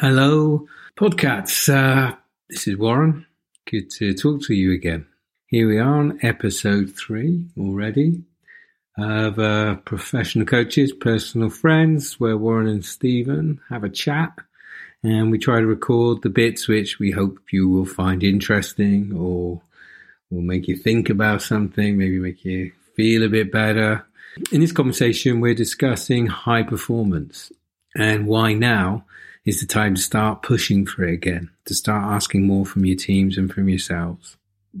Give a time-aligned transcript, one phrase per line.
[0.00, 0.66] Hello,
[0.96, 1.72] podcasts.
[1.72, 2.16] Uh,
[2.50, 3.26] this is Warren.
[3.70, 5.06] Good to talk to you again.
[5.46, 8.24] Here we are on episode three already
[8.98, 14.36] of uh, Professional Coaches, Personal Friends, where Warren and Stephen have a chat
[15.04, 19.62] and we try to record the bits which we hope you will find interesting or
[20.28, 24.04] will make you think about something, maybe make you feel a bit better.
[24.50, 27.52] In this conversation, we're discussing high performance
[27.94, 29.04] and why now
[29.44, 32.96] is the time to start pushing for it again, to start asking more from your
[32.96, 34.36] teams and from yourselves.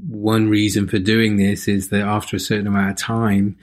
[0.08, 3.56] One reason for doing this is that after a certain amount of time,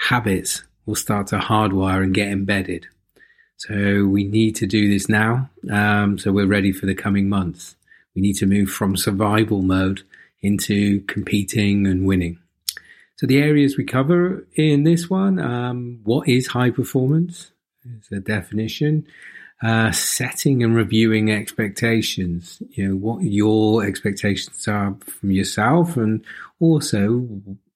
[0.00, 2.86] habits will start to hardwire and get embedded.
[3.56, 5.50] So we need to do this now.
[5.70, 7.76] Um, so we're ready for the coming months.
[8.14, 10.02] We need to move from survival mode
[10.40, 12.38] into competing and winning.
[13.16, 17.50] So the areas we cover in this one, um, what is high performance?
[17.96, 19.06] It's a definition
[19.62, 22.62] uh, setting and reviewing expectations.
[22.70, 26.24] You know what your expectations are from yourself, and
[26.60, 27.28] also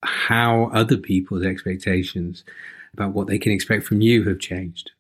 [0.02, 2.44] how other people's expectations
[2.94, 4.91] about what they can expect from you have changed.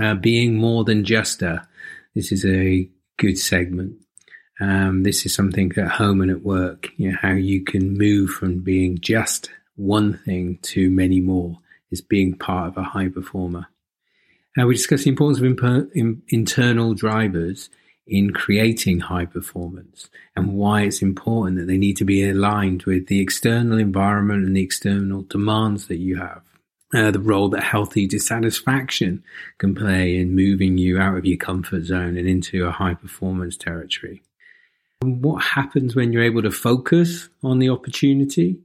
[0.00, 1.66] Uh, being more than just a.
[2.14, 3.96] This is a good segment.
[4.60, 6.90] Um, this is something at home and at work.
[6.96, 11.58] You know how you can move from being just one thing to many more
[11.90, 13.66] is being part of a high performer.
[14.58, 17.70] Uh, we discuss the importance of in, internal drivers
[18.06, 23.06] in creating high performance and why it's important that they need to be aligned with
[23.06, 26.42] the external environment and the external demands that you have.
[26.94, 29.22] Uh, the role that healthy dissatisfaction
[29.56, 33.56] can play in moving you out of your comfort zone and into a high performance
[33.56, 34.22] territory.
[35.00, 38.58] And what happens when you're able to focus on the opportunity,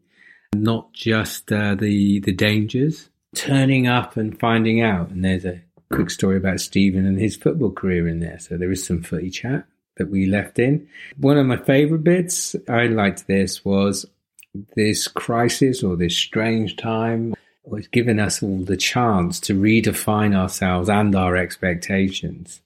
[0.54, 3.10] not just uh, the the dangers?
[3.34, 7.72] Turning up and finding out, and there's a quick story about Stephen and his football
[7.72, 8.40] career in there.
[8.40, 9.66] So there is some footy chat
[9.98, 10.88] that we left in.
[11.18, 14.06] One of my favourite bits I liked this was
[14.76, 20.90] this crisis or this strange time was giving us all the chance to redefine ourselves
[20.90, 22.62] and our expectations.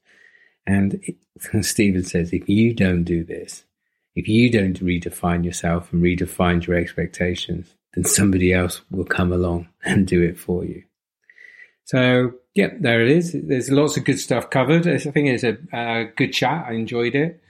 [0.67, 1.01] And
[1.61, 3.63] Stephen says, if you don't do this,
[4.15, 9.69] if you don't redefine yourself and redefine your expectations, then somebody else will come along
[9.83, 10.83] and do it for you.
[11.85, 13.33] So yeah, there it is.
[13.33, 14.87] There's lots of good stuff covered.
[14.87, 16.65] I think it's a, a good chat.
[16.67, 17.41] I enjoyed it.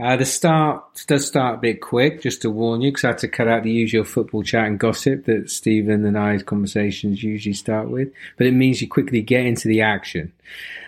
[0.00, 3.18] Uh, the start does start a bit quick, just to warn you, because I had
[3.18, 7.52] to cut out the usual football chat and gossip that Stephen and I's conversations usually
[7.52, 8.12] start with.
[8.36, 10.32] But it means you quickly get into the action,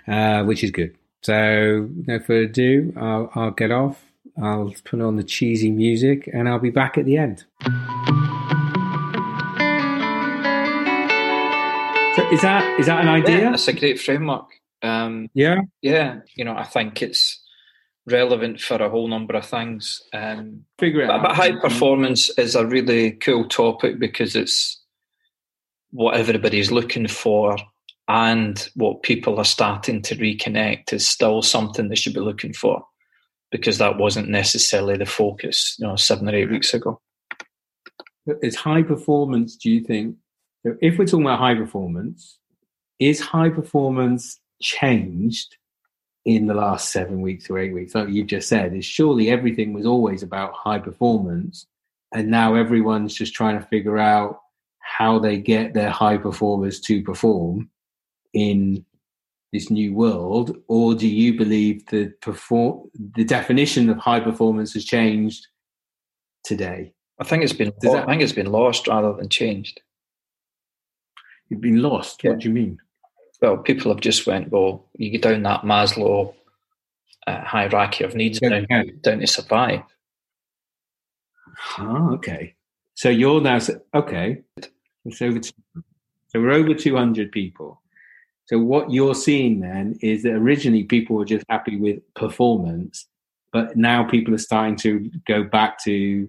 [0.06, 0.96] uh, which is good.
[1.22, 4.00] So, no further ado, I'll, I'll get off.
[4.40, 7.44] I'll put on the cheesy music, and I'll be back at the end.
[12.32, 13.40] Is that is that an idea?
[13.40, 14.46] Yeah, it's a great framework.
[14.82, 16.20] Um, yeah, yeah.
[16.34, 17.42] You know, I think it's
[18.06, 20.02] relevant for a whole number of things.
[20.12, 21.22] Um, Figure it but, out.
[21.22, 24.80] but high performance is a really cool topic because it's
[25.90, 27.56] what everybody's looking for,
[28.08, 32.84] and what people are starting to reconnect is still something they should be looking for
[33.50, 37.00] because that wasn't necessarily the focus, you know, seven or eight weeks ago.
[38.42, 39.56] Is high performance?
[39.56, 40.16] Do you think?
[40.64, 42.38] So if we're talking about high performance,
[42.98, 45.56] is high performance changed
[46.24, 47.94] in the last seven weeks or eight weeks?
[47.94, 51.66] Like you've just said, is surely everything was always about high performance,
[52.12, 54.40] and now everyone's just trying to figure out
[54.80, 57.70] how they get their high performers to perform
[58.34, 58.84] in
[59.52, 64.84] this new world, or do you believe the perform the definition of high performance has
[64.84, 65.46] changed
[66.44, 66.92] today?
[67.18, 69.80] I think it's been I think it's been lost rather than changed.
[71.50, 72.24] You've been lost.
[72.24, 72.30] Yeah.
[72.30, 72.80] What do you mean?
[73.40, 76.34] well, people have just went, well, you get down that Maslow
[77.26, 78.66] uh, hierarchy of needs down,
[79.00, 79.82] down to survive.
[81.78, 82.54] Oh, okay.
[82.94, 83.58] So you're now
[83.94, 84.42] okay.
[85.04, 85.38] It's over.
[85.38, 85.52] Two,
[86.28, 87.80] so we're over two hundred people.
[88.46, 93.06] So what you're seeing then is that originally people were just happy with performance,
[93.52, 96.28] but now people are starting to go back to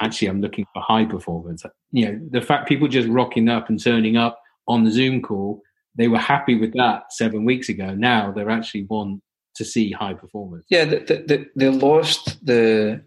[0.00, 1.64] actually I'm looking for high performance.
[1.92, 5.62] You know, the fact people just rocking up and turning up on the Zoom call,
[5.96, 7.94] they were happy with that seven weeks ago.
[7.94, 9.22] Now they're actually want
[9.56, 10.64] to see high performance.
[10.70, 13.02] Yeah, the, the, the, they lost the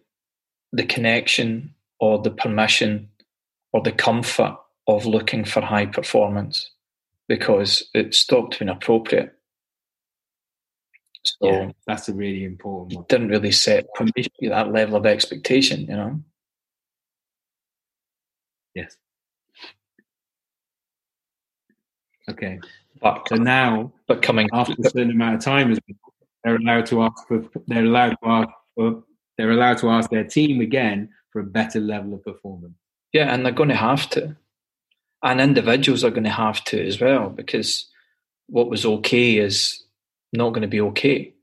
[0.72, 3.10] the connection or the permission
[3.74, 4.58] or the comfort
[4.88, 6.70] of looking for high performance
[7.28, 9.32] because it stopped being appropriate.
[11.24, 13.06] So Yeah, that's a really important one.
[13.10, 16.20] didn't really set permission, that level of expectation, you know.
[18.76, 18.98] Yes.
[22.30, 22.60] Okay.
[23.02, 25.76] But So now, but coming after a certain amount of time
[26.44, 29.04] they're allowed to ask for they're allowed to ask for
[29.38, 32.76] they're allowed to ask their team again for a better level of performance.
[33.12, 34.36] Yeah, and they're going to have to,
[35.24, 37.90] and individuals are going to have to as well because
[38.48, 39.84] what was okay is
[40.34, 41.34] not going to be okay.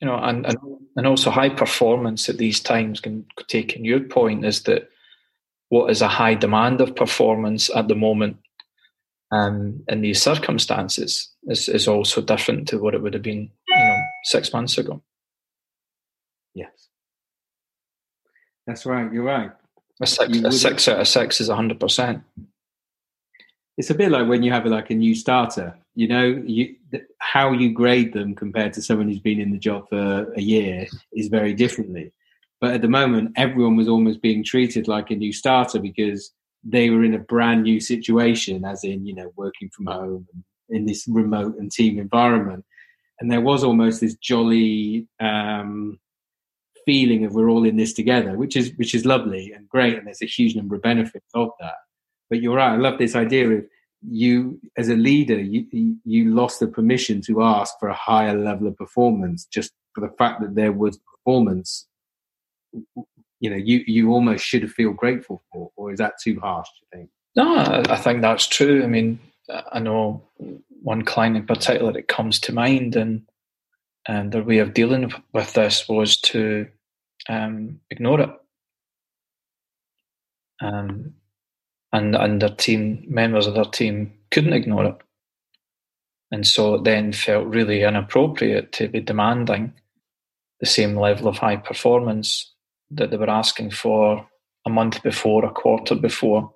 [0.00, 0.56] You know, and, and
[0.96, 4.88] and also high performance at these times can take in your point is that
[5.68, 8.38] what is a high demand of performance at the moment
[9.30, 13.76] um, in these circumstances is, is also different to what it would have been you
[13.76, 15.02] know, six months ago.
[16.54, 16.88] Yes.
[18.66, 19.50] That's right, you're right.
[20.00, 22.22] A six, a six out of six is 100%.
[23.76, 26.76] It's a bit like when you have like a new starter, you know, you,
[27.18, 30.86] how you grade them compared to someone who's been in the job for a year
[31.12, 32.12] is very differently.
[32.60, 36.32] But at the moment, everyone was almost being treated like a new starter because
[36.64, 40.26] they were in a brand new situation, as in, you know, working from home
[40.68, 42.64] in this remote and team environment.
[43.20, 45.98] And there was almost this jolly um,
[46.84, 50.06] feeling of we're all in this together, which is which is lovely and great, and
[50.06, 51.74] there's a huge number of benefits of that.
[52.30, 52.74] But you're right.
[52.74, 53.64] I love this idea of
[54.06, 58.68] you as a leader, you you lost the permission to ask for a higher level
[58.68, 61.87] of performance just for the fact that there was performance
[63.40, 66.68] you know you you almost should feel grateful for, or is that too harsh?
[66.68, 67.10] Do you think?
[67.36, 68.82] No, I think that's true.
[68.82, 69.20] I mean,
[69.72, 70.22] I know
[70.82, 73.22] one client in particular that comes to mind, and
[74.06, 76.66] and their way of dealing with this was to
[77.28, 78.30] um, ignore it.
[80.60, 81.14] Um,
[81.92, 84.96] and and their team members of their team couldn't ignore it,
[86.32, 89.74] and so it then felt really inappropriate to be demanding
[90.60, 92.52] the same level of high performance
[92.90, 94.26] that they were asking for
[94.66, 96.52] a month before, a quarter before,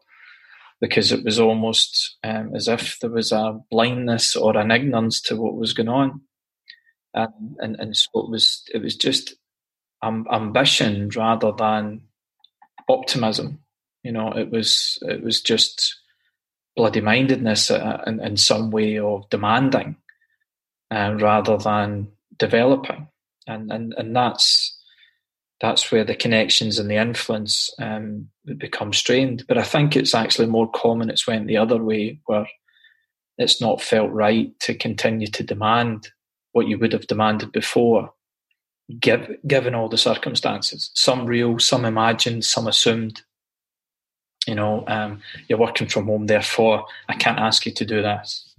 [0.80, 5.36] because it was almost um, as if there was a blindness or an ignorance to
[5.36, 6.20] what was going on,
[7.14, 9.34] and and, and so it was it was just
[10.02, 12.02] um, ambition rather than
[12.88, 13.60] optimism.
[14.02, 15.96] You know, it was it was just
[16.74, 19.96] bloody mindedness uh, in, in some way of demanding,
[20.90, 22.08] uh, rather than
[22.38, 23.08] developing,
[23.46, 24.76] and and and that's
[25.62, 28.28] that's where the connections and the influence um,
[28.58, 29.44] become strained.
[29.46, 32.48] But I think it's actually more common it's went the other way, where
[33.38, 36.10] it's not felt right to continue to demand
[36.50, 38.12] what you would have demanded before,
[38.98, 40.90] give, given all the circumstances.
[40.94, 43.22] Some real, some imagined, some assumed.
[44.48, 48.52] You know, um, you're working from home, therefore I can't ask you to do this.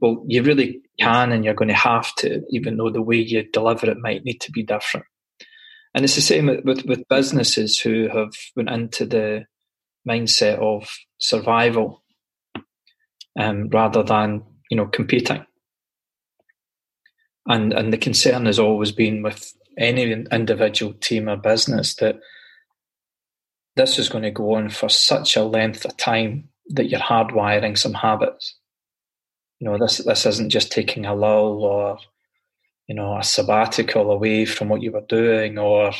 [0.00, 3.44] Well, you really can, and you're going to have to, even though the way you
[3.44, 5.06] deliver it might need to be different.
[5.94, 9.44] And it's the same with, with businesses who have went into the
[10.08, 12.02] mindset of survival
[13.38, 15.44] um, rather than you know competing.
[17.46, 22.20] And and the concern has always been with any individual team or business that
[23.76, 27.76] this is going to go on for such a length of time that you're hardwiring
[27.76, 28.56] some habits.
[29.60, 31.98] You know, this this isn't just taking a lull or
[32.88, 35.92] you know, a sabbatical away from what you were doing or,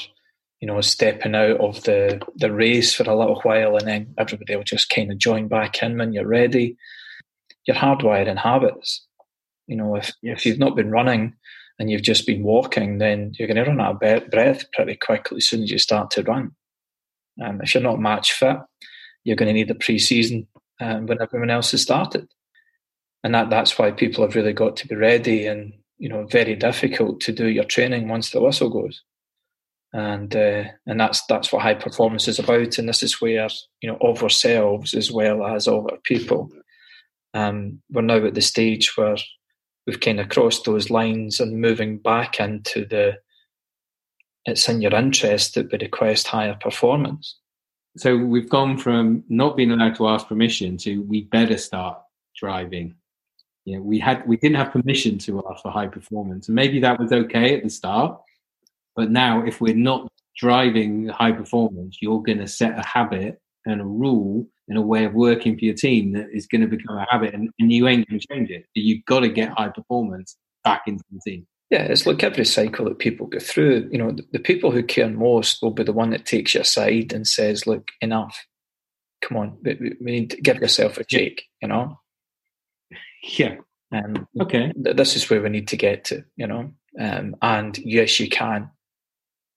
[0.61, 4.57] you know, stepping out of the, the race for a little while and then everybody
[4.57, 6.77] will just kind of join back in when you're ready.
[7.67, 9.07] You're hardwired in habits.
[9.67, 10.41] You know, if, yes.
[10.41, 11.35] if you've not been running
[11.79, 15.39] and you've just been walking, then you're going to run out of breath pretty quickly
[15.39, 16.53] as soon as you start to run.
[17.43, 18.57] Um, if you're not match fit,
[19.25, 20.47] you're going to need a pre-season
[20.81, 22.29] um, when everyone else has started.
[23.25, 25.73] And that, that's why people have really got to be ready and
[26.03, 29.05] you know very difficult to do your training once the whistle goes.
[29.93, 33.49] And uh, and that's that's what high performance is about and this is where
[33.81, 36.51] you know of ourselves as well as of our people.
[37.35, 39.17] Um, we're now at the stage where
[39.87, 43.19] we've kind of crossed those lines and moving back into the
[44.45, 47.39] it's in your interest that we request higher performance.
[47.97, 51.99] So we've gone from not being allowed to ask permission to we better start
[52.37, 52.97] driving
[53.65, 56.81] you know, we had we didn't have permission to ask for high performance, and maybe
[56.81, 58.21] that was okay at the start.
[58.97, 63.81] But now, if we're not driving high performance, you're going to set a habit and
[63.81, 66.97] a rule and a way of working for your team that is going to become
[66.97, 68.67] a habit, and, and you ain't going to change it.
[68.75, 71.47] You've got to get high performance back into the team.
[71.71, 73.89] Yeah, it's like every cycle that people go through.
[73.91, 76.61] You know, the, the people who care most will be the one that takes you
[76.61, 78.45] aside and says, "Look, enough.
[79.23, 81.99] Come on, we, we need to give yourself a shake." You know,
[83.23, 83.57] yeah.
[83.93, 84.73] Um, okay.
[84.73, 86.73] Th- this is where we need to get to, you know.
[86.99, 88.71] Um, and yes, you can.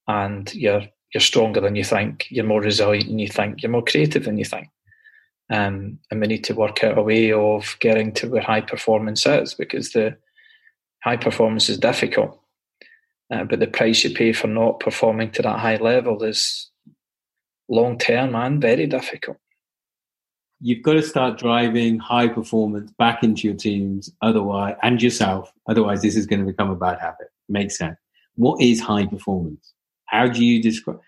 [0.07, 2.27] And you're you're stronger than you think.
[2.29, 3.63] You're more resilient than you think.
[3.63, 4.67] You're more creative than you think.
[5.51, 9.25] Um, and we need to work out a way of getting to where high performance
[9.25, 10.17] is because the
[11.03, 12.39] high performance is difficult,
[13.31, 16.71] uh, but the price you pay for not performing to that high level is
[17.69, 19.37] long term and very difficult.
[20.61, 25.51] You've got to start driving high performance back into your teams, otherwise, and yourself.
[25.67, 27.27] Otherwise, this is going to become a bad habit.
[27.49, 27.97] Makes sense.
[28.35, 29.73] What is high performance?
[30.05, 30.99] How do you describe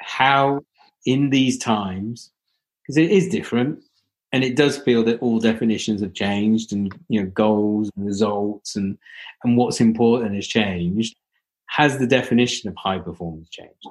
[0.00, 0.60] how
[1.06, 2.30] in these times?
[2.82, 3.82] Because it is different,
[4.32, 8.76] and it does feel that all definitions have changed, and you know goals and results
[8.76, 8.98] and
[9.44, 11.16] and what's important has changed.
[11.66, 13.86] Has the definition of high performance changed?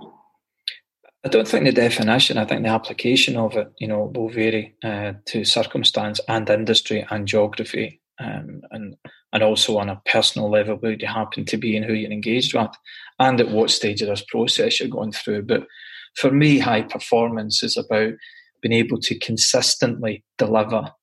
[1.26, 4.76] I don't think the definition, I think the application of it, you know, will vary
[4.84, 8.96] uh, to circumstance and industry and geography, um, and
[9.34, 12.54] and also on a personal level where you happen to be and who you're engaged
[12.54, 12.72] with,
[13.20, 15.44] and at what stage of this process you're going through.
[15.44, 15.68] But
[16.16, 18.14] for me, high performance is about
[18.62, 20.94] being able to consistently deliver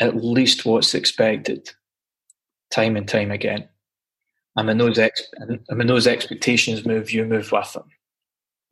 [0.00, 1.70] at least what's expected,
[2.70, 3.68] time and time again.
[4.56, 7.84] And those ex- and when those expectations move, you move with them.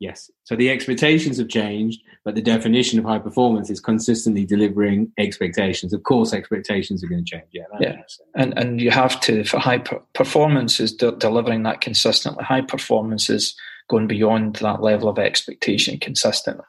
[0.03, 0.29] Yes.
[0.43, 5.93] So the expectations have changed, but the definition of high performance is consistently delivering expectations.
[5.93, 7.47] Of course, expectations are going to change.
[7.53, 7.63] Yeah.
[7.79, 8.01] Yeah.
[8.35, 12.43] And and you have to for high per- performance is de- delivering that consistently.
[12.43, 13.55] High performance is
[13.89, 16.65] going beyond that level of expectation consistently.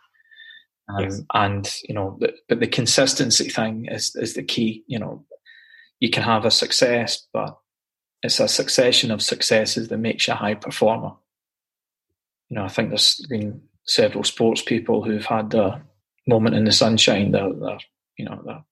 [0.88, 1.22] Um, yes.
[1.34, 4.84] And you know, the, but the consistency thing is is the key.
[4.86, 5.24] You know,
[5.98, 7.58] you can have a success, but
[8.22, 11.14] it's a succession of successes that makes you a high performer
[12.54, 15.84] you know, I think there's been several sports people who've had their
[16.24, 17.78] moment in the sunshine, their, their
[18.16, 18.64] you know, their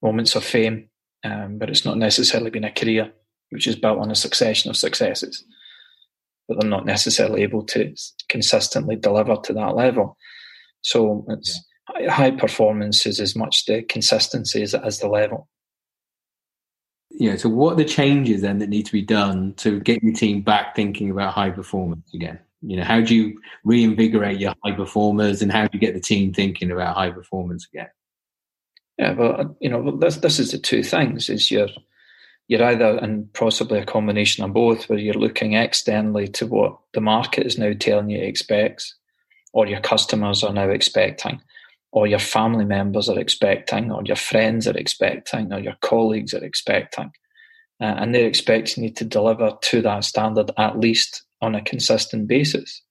[0.00, 0.88] moments of fame,
[1.24, 3.12] um, but it's not necessarily been a career
[3.50, 5.44] which is built on a succession of successes.
[6.48, 7.94] But they're not necessarily able to
[8.30, 10.16] consistently deliver to that level.
[10.80, 11.62] So it's
[12.00, 12.10] yeah.
[12.10, 15.50] high performance is as much the consistency as, as the level.
[17.10, 17.36] Yeah.
[17.36, 20.40] So, what are the changes then that need to be done to get your team
[20.40, 22.38] back thinking about high performance again?
[22.62, 26.00] You know, how do you reinvigorate your high performers, and how do you get the
[26.00, 27.88] team thinking about high performance again?
[28.98, 31.68] Yeah, well, you know, this this is the two things: is you're
[32.48, 37.00] you're either and possibly a combination of both, where you're looking externally to what the
[37.00, 38.94] market is now telling you expects,
[39.52, 41.40] or your customers are now expecting,
[41.92, 46.44] or your family members are expecting, or your friends are expecting, or your colleagues are
[46.44, 47.12] expecting,
[47.80, 52.28] uh, and they're expecting you to deliver to that standard at least on a consistent
[52.28, 52.82] basis.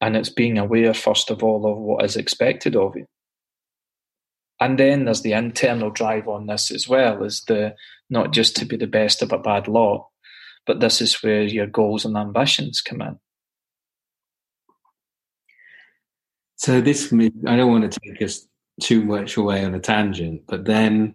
[0.00, 3.06] And it's being aware, first of all, of what is expected of you.
[4.60, 7.74] And then there's the internal drive on this as well, is the
[8.10, 10.08] not just to be the best of a bad lot,
[10.66, 13.18] but this is where your goals and ambitions come in.
[16.56, 18.46] So this, I don't want to take us
[18.80, 21.14] too much away on a tangent, but then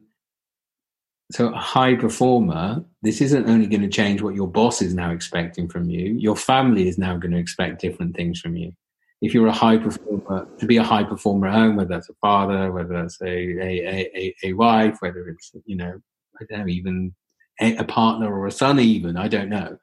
[1.33, 5.09] so a high performer, this isn't only going to change what your boss is now
[5.09, 6.13] expecting from you.
[6.19, 8.71] Your family is now going to expect different things from you.
[9.19, 12.13] If you're a high performer, to be a high performer at home, whether that's a
[12.21, 15.99] father, whether that's a a, a, a wife, whether it's you know,
[16.39, 17.15] I don't know, even
[17.59, 19.77] a, a partner or a son, even I don't know.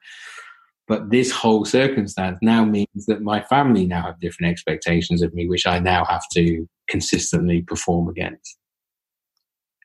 [0.87, 5.49] But this whole circumstance now means that my family now have different expectations of me,
[5.49, 8.57] which I now have to consistently perform against.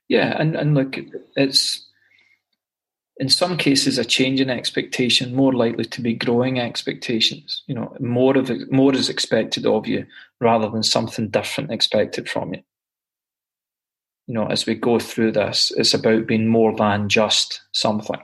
[0.09, 0.97] Yeah, and, and look,
[1.35, 1.85] it's
[3.17, 7.63] in some cases a change in expectation more likely to be growing expectations.
[7.67, 10.07] You know, more of more is expected of you
[10.41, 12.63] rather than something different expected from you.
[14.29, 18.21] You know, as we go through this, it's about being more than just something,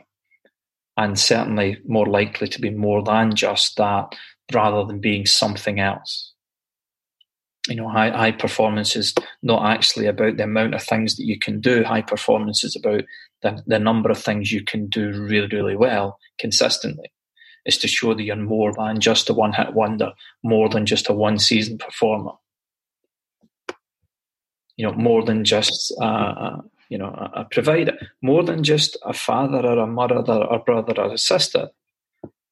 [0.97, 4.15] and certainly more likely to be more than just that
[4.53, 6.32] rather than being something else
[7.69, 11.39] you know, high, high performance is not actually about the amount of things that you
[11.39, 11.85] can do.
[11.85, 13.03] High performance is about
[13.43, 17.13] the, the number of things you can do really, really well consistently.
[17.65, 21.09] Is to show that you're more than just a one hit wonder, more than just
[21.09, 22.33] a one season performer.
[24.77, 26.57] You know, more than just uh,
[26.89, 30.59] you know a, a provider, more than just a father or a mother or a
[30.59, 31.69] brother or a sister.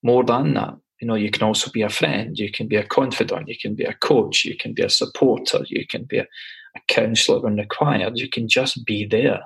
[0.04, 2.84] More than that, you know, you can also be a friend, you can be a
[2.84, 6.26] confidant, you can be a coach, you can be a supporter, you can be a,
[6.76, 8.18] a counselor when required.
[8.18, 9.40] You can just be there.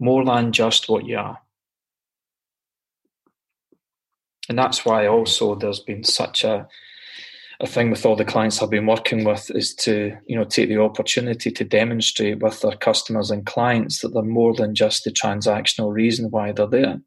[0.00, 1.38] More than just what you are.
[4.48, 6.66] And that's why also there's been such a
[7.60, 10.68] a thing with all the clients I've been working with is to, you know, take
[10.68, 15.12] the opportunity to demonstrate with their customers and clients that they're more than just the
[15.12, 17.00] transactional reason why they're there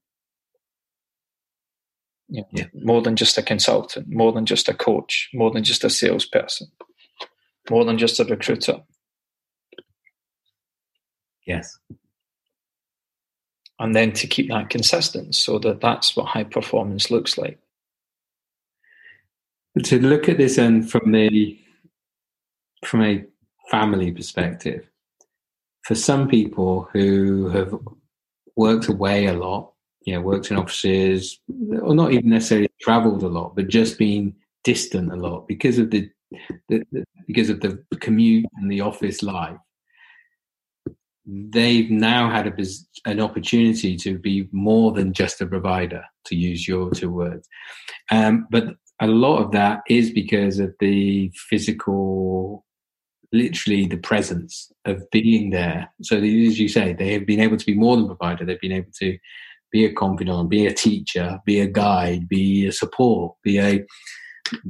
[2.29, 2.65] you know, yeah.
[2.73, 6.67] more than just a consultant, more than just a coach, more than just a salesperson,
[7.69, 8.81] more than just a recruiter.
[11.45, 11.77] Yes.
[13.79, 17.59] and then to keep that consistent so that that's what high performance looks like.
[19.83, 21.59] To look at this and from the
[22.83, 23.23] from a
[23.69, 24.89] family perspective,
[25.83, 27.75] for some people who have
[28.55, 29.73] worked away a lot,
[30.07, 31.39] you know, worked in offices,
[31.81, 34.33] or not even necessarily traveled a lot, but just been
[34.63, 36.09] distant a lot because of the,
[36.69, 39.57] the, the because of the commute and the office life
[41.27, 42.53] they've now had a,
[43.05, 47.47] an opportunity to be more than just a provider, to use your two words.
[48.09, 52.65] Um, but a lot of that is because of the physical,
[53.33, 55.91] literally the presence of being there.
[56.01, 58.45] So, as you say, they have been able to be more than provider.
[58.45, 59.17] They've been able to
[59.71, 63.85] be a confidant, be a teacher, be a guide, be a support, be a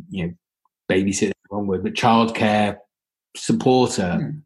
[0.09, 0.33] you know
[0.89, 2.77] babysitter, wrong word, but childcare
[3.35, 4.17] supporter.
[4.19, 4.41] Mm.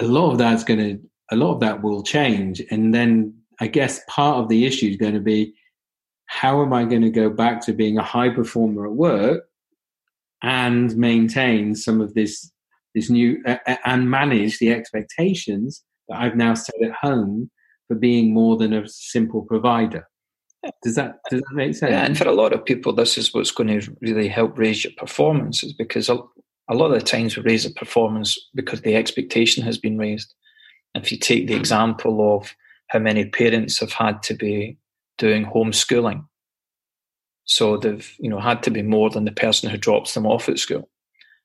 [0.00, 2.62] A lot of that's going to a lot of that will change.
[2.70, 5.54] And then I guess part of the issue is going to be
[6.26, 9.44] how am I going to go back to being a high performer at work
[10.42, 12.50] and maintain some of this
[12.94, 17.50] this new uh, and manage the expectations that I've now set at home
[17.92, 20.08] for being more than a simple provider.
[20.82, 21.90] Does that does that make sense?
[21.90, 24.84] Yeah, and for a lot of people, this is what's going to really help raise
[24.84, 26.18] your performance, is because a,
[26.68, 30.32] a lot of the times we raise a performance because the expectation has been raised.
[30.94, 32.54] If you take the example of
[32.88, 34.78] how many parents have had to be
[35.18, 36.24] doing homeschooling,
[37.44, 40.48] so they've you know had to be more than the person who drops them off
[40.48, 40.88] at school,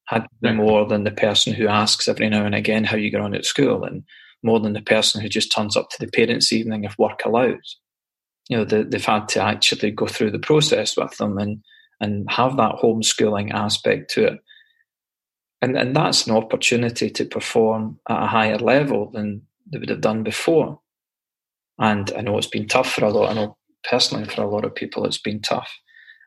[0.05, 3.09] had to be more than the person who asks every now and again how you
[3.09, 4.03] get on at school, and
[4.43, 7.79] more than the person who just turns up to the parents' evening if work allows.
[8.49, 11.63] You know, they, they've had to actually go through the process with them and
[11.99, 14.39] and have that homeschooling aspect to it
[15.61, 19.41] and and that's an opportunity to perform at a higher level than
[19.71, 20.79] they would have done before.
[21.79, 23.29] And I know it's been tough for a lot.
[23.29, 23.57] I know
[23.89, 25.71] personally for a lot of people it's been tough,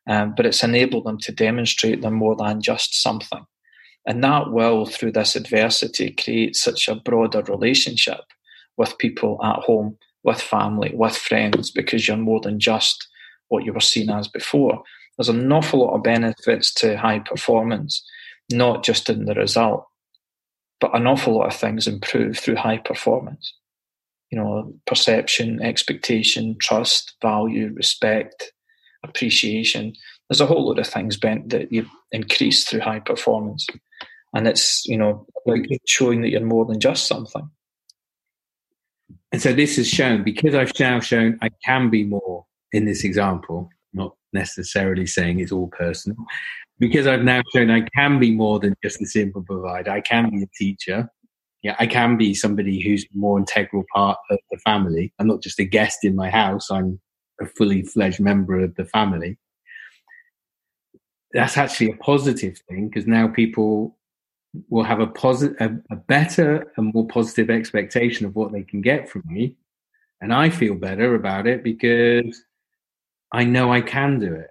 [0.09, 3.45] um, but it's enabled them to demonstrate they're more than just something,
[4.07, 8.21] and that will, through this adversity, create such a broader relationship
[8.77, 13.09] with people at home, with family, with friends, because you're more than just
[13.49, 14.83] what you were seen as before.
[15.17, 18.03] There's an awful lot of benefits to high performance
[18.51, 19.87] not just in the result,
[20.81, 23.55] but an awful lot of things improve through high performance.
[24.31, 28.53] You know, perception, expectation, trust, value, respect,
[29.03, 29.95] appreciation.
[30.29, 33.67] There's a whole lot of things bent that you increase through high performance.
[34.33, 37.51] And it's, you know, like showing that you're more than just something.
[39.33, 43.05] And so this has shown, because I've now shown I can be more in this
[43.05, 46.17] example, not necessarily saying it's all personal,
[46.79, 49.91] because I've now shown I can be more than just a simple provider.
[49.91, 51.09] I can be a teacher.
[51.63, 55.13] Yeah, I can be somebody who's more integral part of the family.
[55.19, 56.71] I'm not just a guest in my house.
[56.71, 57.01] I'm
[57.41, 59.39] a fully fledged member of the family.
[61.33, 63.97] That's actually a positive thing because now people
[64.69, 68.81] will have a positive, a, a better and more positive expectation of what they can
[68.81, 69.57] get from me,
[70.21, 72.45] and I feel better about it because
[73.33, 74.51] I know I can do it.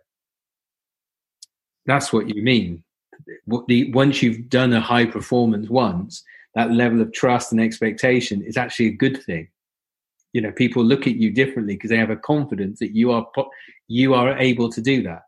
[1.85, 2.83] That's what you mean.
[3.47, 6.23] Once you've done a high performance once,
[6.55, 9.49] that level of trust and expectation is actually a good thing.
[10.33, 13.27] You know, people look at you differently because they have a confidence that you are
[13.87, 15.23] you are able to do that.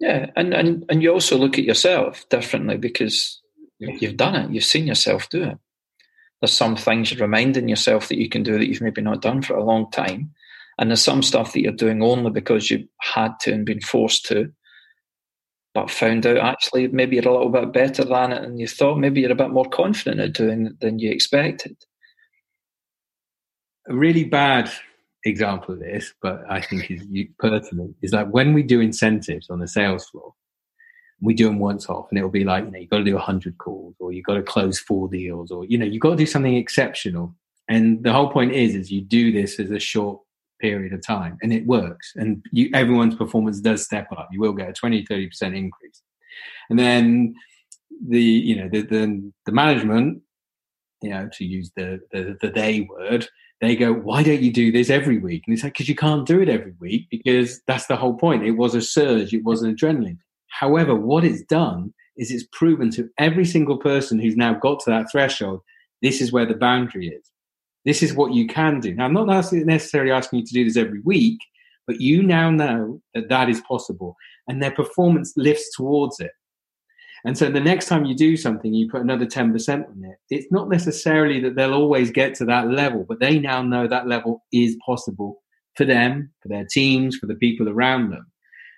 [0.00, 3.39] Yeah, and and and you also look at yourself differently because
[3.80, 4.50] you've done it.
[4.50, 5.58] You've seen yourself do it.
[6.40, 9.42] There's some things you're reminding yourself that you can do that you've maybe not done
[9.42, 10.32] for a long time,
[10.78, 14.24] and there's some stuff that you're doing only because you had to and been forced
[14.26, 14.52] to
[15.74, 18.98] but found out actually maybe you're a little bit better than it and you thought
[18.98, 21.76] maybe you're a bit more confident at doing it than you expected.
[23.88, 24.70] A really bad
[25.24, 27.04] example of this, but I think is
[27.38, 30.34] personally, is like when we do incentives on the sales floor,
[31.20, 33.14] we do them once off and it'll be like, you know, you've got to do
[33.14, 36.16] 100 calls or you've got to close four deals or, you know, you've got to
[36.16, 37.34] do something exceptional.
[37.68, 40.20] And the whole point is, is you do this as a short
[40.60, 44.28] period of time and it works and you, everyone's performance does step up.
[44.32, 46.02] You will get a 20 30% increase.
[46.68, 47.34] And then
[48.06, 50.22] the you know the the, the management
[51.02, 53.28] you know to use the, the the they word
[53.60, 55.42] they go why don't you do this every week?
[55.46, 58.44] And it's like because you can't do it every week because that's the whole point.
[58.44, 59.34] It was a surge.
[59.34, 60.18] It was an adrenaline
[60.50, 64.90] however what it's done is it's proven to every single person who's now got to
[64.90, 65.60] that threshold
[66.02, 67.30] this is where the boundary is
[67.84, 68.94] this is what you can do.
[68.94, 71.38] Now, I'm not necessarily asking you to do this every week,
[71.86, 74.16] but you now know that that is possible
[74.48, 76.32] and their performance lifts towards it.
[77.24, 80.16] And so the next time you do something, you put another 10% on it.
[80.30, 84.08] It's not necessarily that they'll always get to that level, but they now know that
[84.08, 85.42] level is possible
[85.76, 88.29] for them, for their teams, for the people around them.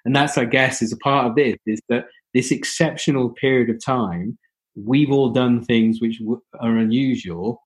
[0.05, 3.83] And that's, I guess, is a part of this, is that this exceptional period of
[3.85, 4.39] time,
[4.75, 6.21] we've all done things which
[6.61, 7.63] are unusual.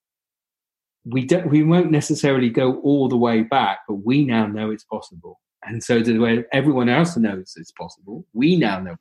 [1.04, 4.84] We don't, we won't necessarily go all the way back, but we now know it's
[4.84, 5.40] possible.
[5.64, 8.26] And so the way everyone else knows it's possible.
[8.32, 8.96] We now know.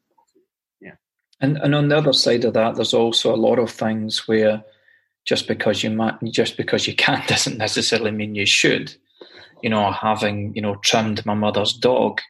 [0.81, 0.93] Yeah.
[1.41, 4.63] And, and on the other side of that, there's also a lot of things where
[5.25, 8.95] just because you might, just because you can doesn't necessarily mean you should.
[9.63, 12.21] You know, having you know trimmed my mother's dog,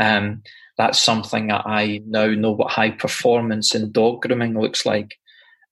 [0.00, 0.42] um,
[0.76, 5.16] that's something that I now know what high performance in dog grooming looks like.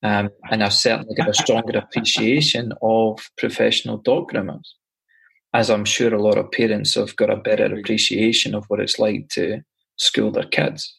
[0.02, 4.68] Um, and I've certainly got a stronger appreciation of professional dog groomers,
[5.52, 8.98] as I'm sure a lot of parents have got a better appreciation of what it's
[9.00, 9.62] like to
[9.96, 10.98] school their kids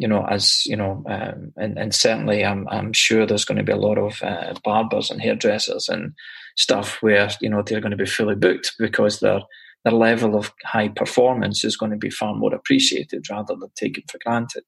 [0.00, 3.62] you know, as you know, um, and, and certainly I'm I'm sure there's going to
[3.62, 6.14] be a lot of uh, barbers and hairdressers and
[6.56, 9.40] stuff where you know they're going to be fully booked because their
[9.84, 14.04] their level of high performance is going to be far more appreciated rather than taken
[14.10, 14.64] for granted.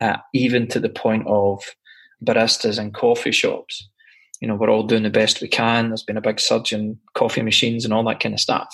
[0.00, 1.62] Uh, even to the point of
[2.24, 3.88] baristas and coffee shops.
[4.40, 5.88] You know, we're all doing the best we can.
[5.88, 8.68] There's been a big surge in coffee machines and all that kind of stuff.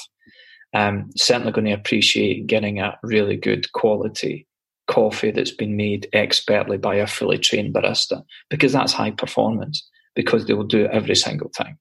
[0.72, 4.46] Um, certainly going to appreciate getting a really good quality
[4.87, 10.46] coffee that's been made expertly by a fully trained barista because that's high performance because
[10.46, 11.78] they will do it every single time.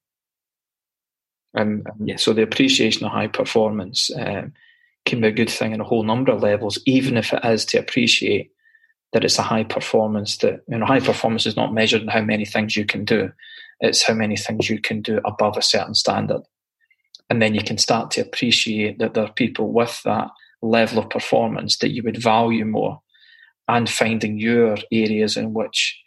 [1.56, 4.52] Um, yeah, so the appreciation of high performance um,
[5.04, 7.64] can be a good thing in a whole number of levels, even if it is
[7.66, 8.52] to appreciate
[9.12, 10.36] that it's a high performance.
[10.38, 13.32] That you know, high performance is not measured in how many things you can do;
[13.80, 16.42] it's how many things you can do above a certain standard,
[17.28, 20.28] and then you can start to appreciate that there are people with that
[20.62, 23.00] level of performance that you would value more
[23.66, 25.98] and finding your areas in which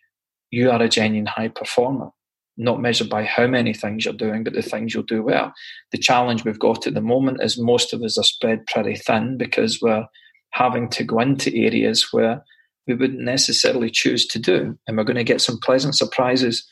[0.52, 2.10] you are a genuine high performer,
[2.58, 5.54] not measured by how many things you're doing, but the things you'll do well.
[5.92, 9.38] The challenge we've got at the moment is most of us are spread pretty thin
[9.38, 10.06] because we're
[10.52, 12.44] having to go into areas where
[12.88, 14.78] we wouldn't necessarily choose to do.
[14.88, 16.66] And we're going to get some pleasant surprises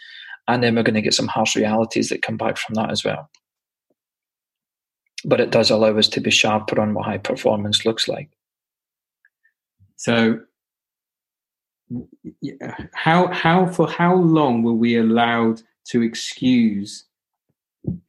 [0.47, 3.03] and then we're going to get some harsh realities that come back from that as
[3.03, 3.29] well
[5.23, 8.29] but it does allow us to be sharper on what high performance looks like.
[9.97, 10.39] So,
[12.93, 17.05] how how for how long were we allowed to excuse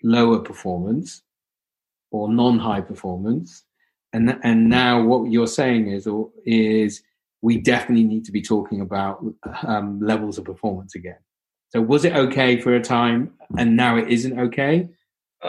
[0.02, 1.22] lower performance
[2.10, 3.64] or non-high performance?
[4.12, 7.02] And and now what you're saying is or is
[7.40, 9.24] we definitely need to be talking about
[9.66, 11.18] um, levels of performance again.
[11.70, 14.88] So was it okay for a time and now it isn't okay,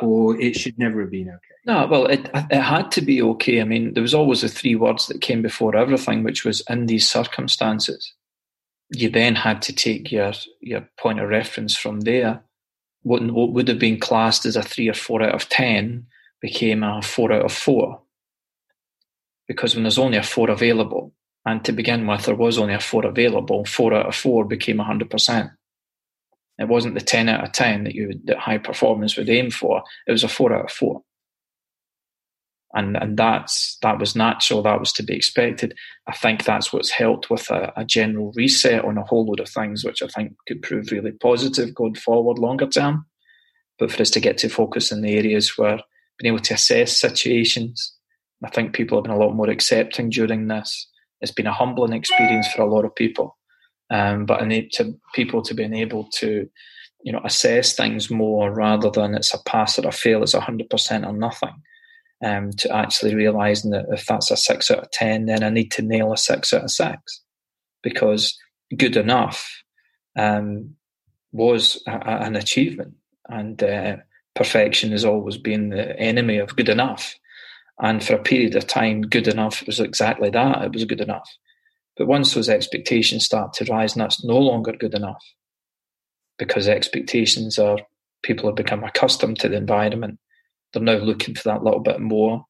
[0.01, 1.55] or it should never have been okay?
[1.65, 3.61] No, well, it it had to be okay.
[3.61, 6.87] I mean, there was always the three words that came before everything, which was in
[6.87, 8.13] these circumstances.
[8.93, 12.43] You then had to take your your point of reference from there.
[13.01, 16.05] What, what would have been classed as a three or four out of ten
[16.41, 18.01] became a four out of four.
[19.47, 21.13] Because when there's only a four available,
[21.45, 24.77] and to begin with, there was only a four available, four out of four became
[24.77, 25.51] 100%.
[26.59, 29.83] It wasn't the 10 out of 10 that you that high performance would aim for,
[30.07, 31.03] it was a four out of four
[32.73, 34.63] and and that's that was natural.
[34.63, 35.75] That was to be expected.
[36.07, 39.49] I think that's what's helped with a, a, general reset on a whole load of
[39.49, 43.05] things, which I think could prove really positive going forward longer term.
[43.79, 45.79] But for us to get to focus in the areas where
[46.17, 47.95] being able to assess situations,
[48.43, 50.89] I think people have been a lot more accepting during this.
[51.21, 53.37] It's been a humbling experience for a lot of people,
[53.89, 56.49] um, but to people to be able to,
[57.03, 60.69] you know, assess things more rather than it's a pass or a fail, it's hundred
[60.69, 61.53] percent or nothing
[62.23, 65.71] um, to actually realizing that if that's a six out of 10, then I need
[65.71, 67.21] to nail a six out of six
[67.81, 68.37] because
[68.75, 69.63] good enough
[70.17, 70.75] um,
[71.31, 72.93] was a, an achievement.
[73.27, 73.97] And uh,
[74.35, 77.13] perfection has always been the enemy of good enough.
[77.79, 80.61] And for a period of time, good enough was exactly that.
[80.63, 81.29] It was good enough.
[81.97, 85.23] But once those expectations start to rise, and that's no longer good enough
[86.37, 87.79] because expectations are
[88.23, 90.17] people have become accustomed to the environment
[90.73, 92.45] they're now looking for that little bit more.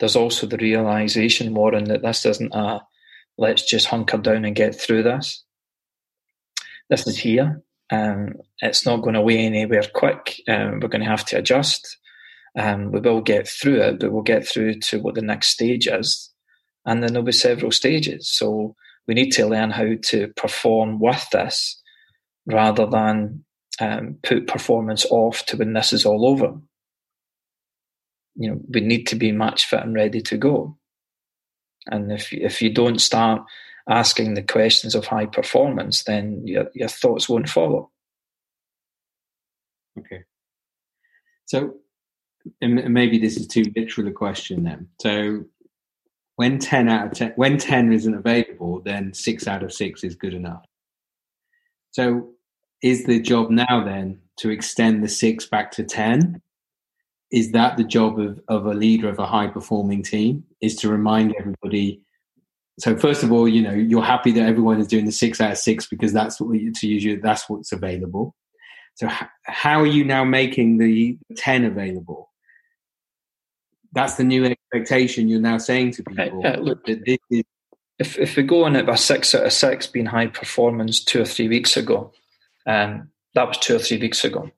[0.00, 2.80] There's also the realization, Warren, that this isn't a
[3.38, 5.44] let's just hunker down and get through this.
[6.90, 7.62] This is here.
[7.90, 10.40] Um, it's not going away anywhere quick.
[10.48, 11.98] Um, we're going to have to adjust.
[12.58, 15.86] Um, we will get through it, but we'll get through to what the next stage
[15.86, 16.30] is.
[16.84, 18.28] And then there'll be several stages.
[18.28, 18.74] So
[19.06, 21.80] we need to learn how to perform with this
[22.46, 23.44] rather than
[23.80, 26.54] um, put performance off to when this is all over
[28.36, 30.76] you know we need to be match fit and ready to go.
[31.86, 33.42] And if if you don't start
[33.88, 37.90] asking the questions of high performance, then your your thoughts won't follow.
[39.98, 40.24] Okay.
[41.46, 41.74] So
[42.60, 44.88] and maybe this is too literal a question then.
[45.00, 45.44] So
[46.36, 50.14] when 10 out of 10 when 10 isn't available then 6 out of 6 is
[50.14, 50.64] good enough
[51.90, 52.30] so
[52.82, 56.40] is the job now then to extend the 6 back to 10
[57.32, 60.88] is that the job of, of a leader of a high performing team is to
[60.88, 62.00] remind everybody
[62.78, 65.52] so first of all you know you're happy that everyone is doing the 6 out
[65.52, 68.34] of 6 because that's what to use you that's what's available
[68.94, 72.30] so h- how are you now making the 10 available
[73.92, 76.40] that's the new expectation you're now saying to people.
[76.42, 77.44] Yeah, look, is...
[77.98, 81.22] if if we go on it by six out of six being high performance two
[81.22, 82.12] or three weeks ago,
[82.66, 84.50] um, that was two or three weeks ago.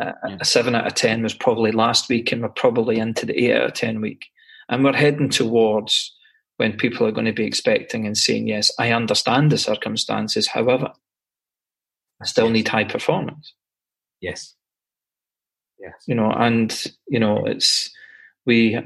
[0.00, 0.36] Uh, yeah.
[0.40, 3.56] A seven out of ten was probably last week, and we're probably into the eight
[3.56, 4.26] out of ten week,
[4.68, 6.14] and we're heading towards
[6.56, 10.46] when people are going to be expecting and saying, "Yes, I understand the circumstances.
[10.46, 10.92] However,
[12.20, 13.52] I still need high performance."
[14.20, 14.54] Yes.
[15.78, 15.94] Yes.
[16.06, 17.90] You know, and you know, it's
[18.46, 18.78] we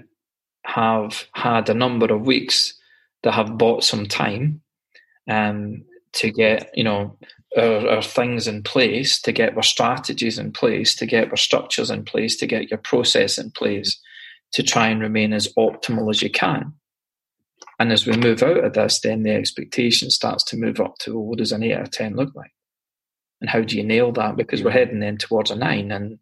[0.64, 2.74] have had a number of weeks
[3.22, 4.62] that have bought some time
[5.30, 7.16] um, to get, you know,
[7.56, 11.90] our, our, things in place, to get our strategies in place, to get our structures
[11.90, 14.00] in place, to get your process in place,
[14.52, 16.72] to try and remain as optimal as you can.
[17.78, 21.14] And as we move out of this, then the expectation starts to move up to
[21.14, 22.52] well, what does an eight out of ten look like?
[23.40, 24.36] And how do you nail that?
[24.36, 26.18] Because we're heading then towards a nine and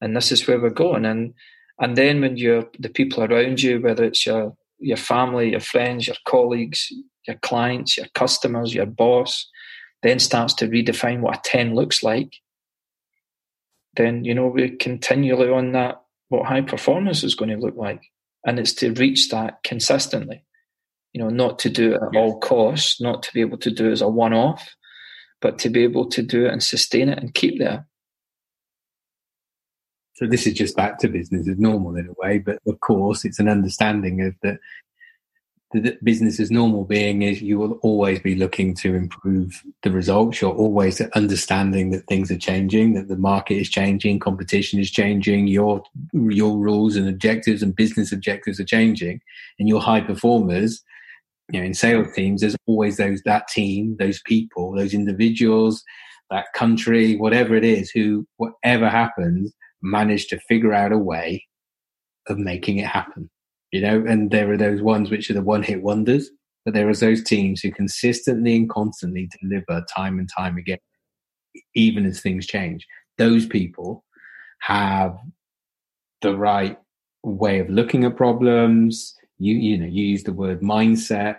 [0.00, 1.04] and this is where we're going.
[1.04, 1.34] And
[1.80, 6.06] and then when you're the people around you, whether it's your your family, your friends,
[6.06, 6.92] your colleagues,
[7.28, 9.48] your clients, your customers, your boss,
[10.02, 12.32] then starts to redefine what a 10 looks like,
[13.96, 18.02] then you know we're continually on that what high performance is going to look like.
[18.46, 20.44] And it's to reach that consistently.
[21.12, 22.20] You know, not to do it at yes.
[22.20, 24.68] all costs, not to be able to do it as a one off,
[25.40, 27.86] but to be able to do it and sustain it and keep there.
[30.14, 33.24] So this is just back to business as normal in a way, but of course
[33.24, 34.58] it's an understanding of that
[35.72, 40.40] the business as normal being is you will always be looking to improve the results.
[40.40, 45.46] You're always understanding that things are changing, that the market is changing, competition is changing,
[45.46, 49.20] your your rules and objectives and business objectives are changing,
[49.58, 50.82] and your high performers,
[51.52, 55.84] you know, in sales teams, there's always those that team, those people, those individuals,
[56.30, 59.52] that country, whatever it is, who whatever happens,
[59.82, 61.44] manage to figure out a way
[62.26, 63.28] of making it happen.
[63.72, 66.30] You know, and there are those ones which are the one hit wonders,
[66.64, 70.78] but there are those teams who consistently and constantly deliver time and time again,
[71.74, 72.86] even as things change.
[73.18, 74.04] Those people
[74.60, 75.18] have
[76.22, 76.78] the right
[77.22, 79.14] way of looking at problems.
[79.38, 81.36] You you know, you use the word mindset.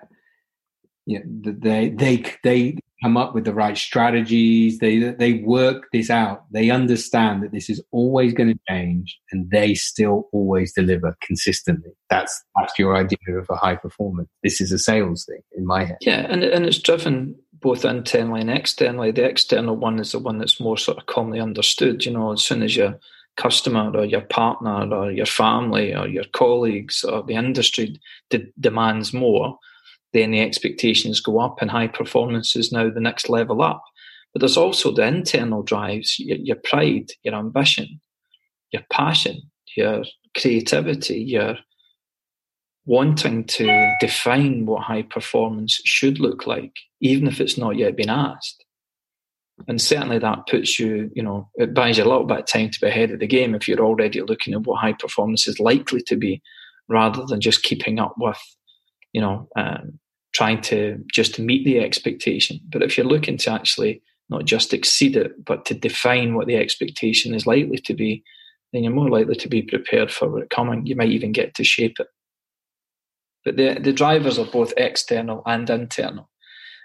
[1.05, 4.79] Yeah, they they they come up with the right strategies.
[4.79, 6.45] They they work this out.
[6.51, 11.91] They understand that this is always going to change, and they still always deliver consistently.
[12.09, 14.29] That's that's your idea of a high performance.
[14.43, 15.97] This is a sales thing in my head.
[16.01, 19.11] Yeah, and and it's driven both internally and externally.
[19.11, 22.05] The external one is the one that's more sort of commonly understood.
[22.05, 22.99] You know, as soon as your
[23.37, 29.13] customer or your partner or your family or your colleagues or the industry de- demands
[29.13, 29.57] more
[30.13, 33.83] then the expectations go up and high performance is now the next level up.
[34.33, 37.99] But there's also the internal drives, your, your pride, your ambition,
[38.71, 39.41] your passion,
[39.75, 40.03] your
[40.37, 41.57] creativity, your
[42.85, 48.09] wanting to define what high performance should look like, even if it's not yet been
[48.09, 48.65] asked.
[49.67, 52.69] And certainly that puts you, you know, it buys you a little bit of time
[52.69, 55.59] to be ahead of the game if you're already looking at what high performance is
[55.59, 56.41] likely to be,
[56.87, 58.39] rather than just keeping up with
[59.13, 59.99] you know, um,
[60.33, 62.59] trying to just meet the expectation.
[62.69, 66.55] But if you're looking to actually not just exceed it, but to define what the
[66.55, 68.23] expectation is likely to be,
[68.71, 70.85] then you're more likely to be prepared for it coming.
[70.85, 72.07] You might even get to shape it.
[73.43, 76.29] But the, the drivers are both external and internal.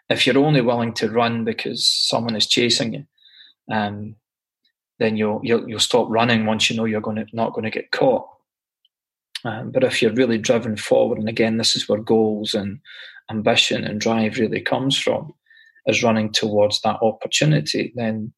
[0.09, 3.05] If you're only willing to run because someone is chasing you,
[3.71, 4.17] um,
[4.99, 7.71] then you'll, you'll, you'll stop running once you know you're going to, not going to
[7.71, 8.27] get caught.
[9.45, 12.81] Um, but if you're really driven forward, and again, this is where goals and
[13.31, 15.35] ambition and drive really comes from,
[15.87, 18.33] is running towards that opportunity, then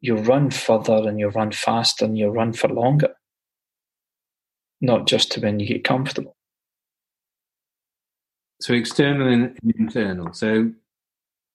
[0.00, 3.14] you run further and you run faster and you run for longer,
[4.80, 6.36] not just to when you get comfortable.
[8.60, 10.32] So external and internal.
[10.32, 10.70] So,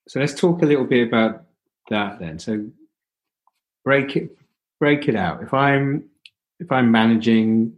[0.07, 1.43] so let's talk a little bit about
[1.89, 2.37] that then.
[2.37, 2.65] So
[3.83, 4.37] break it,
[4.79, 5.41] break it out.
[5.41, 6.03] If I'm
[6.59, 7.73] if I'm managing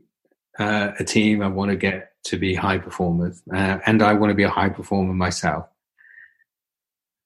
[0.59, 4.31] uh, a team I want to get to be high performers, uh, and I want
[4.31, 5.65] to be a high performer myself.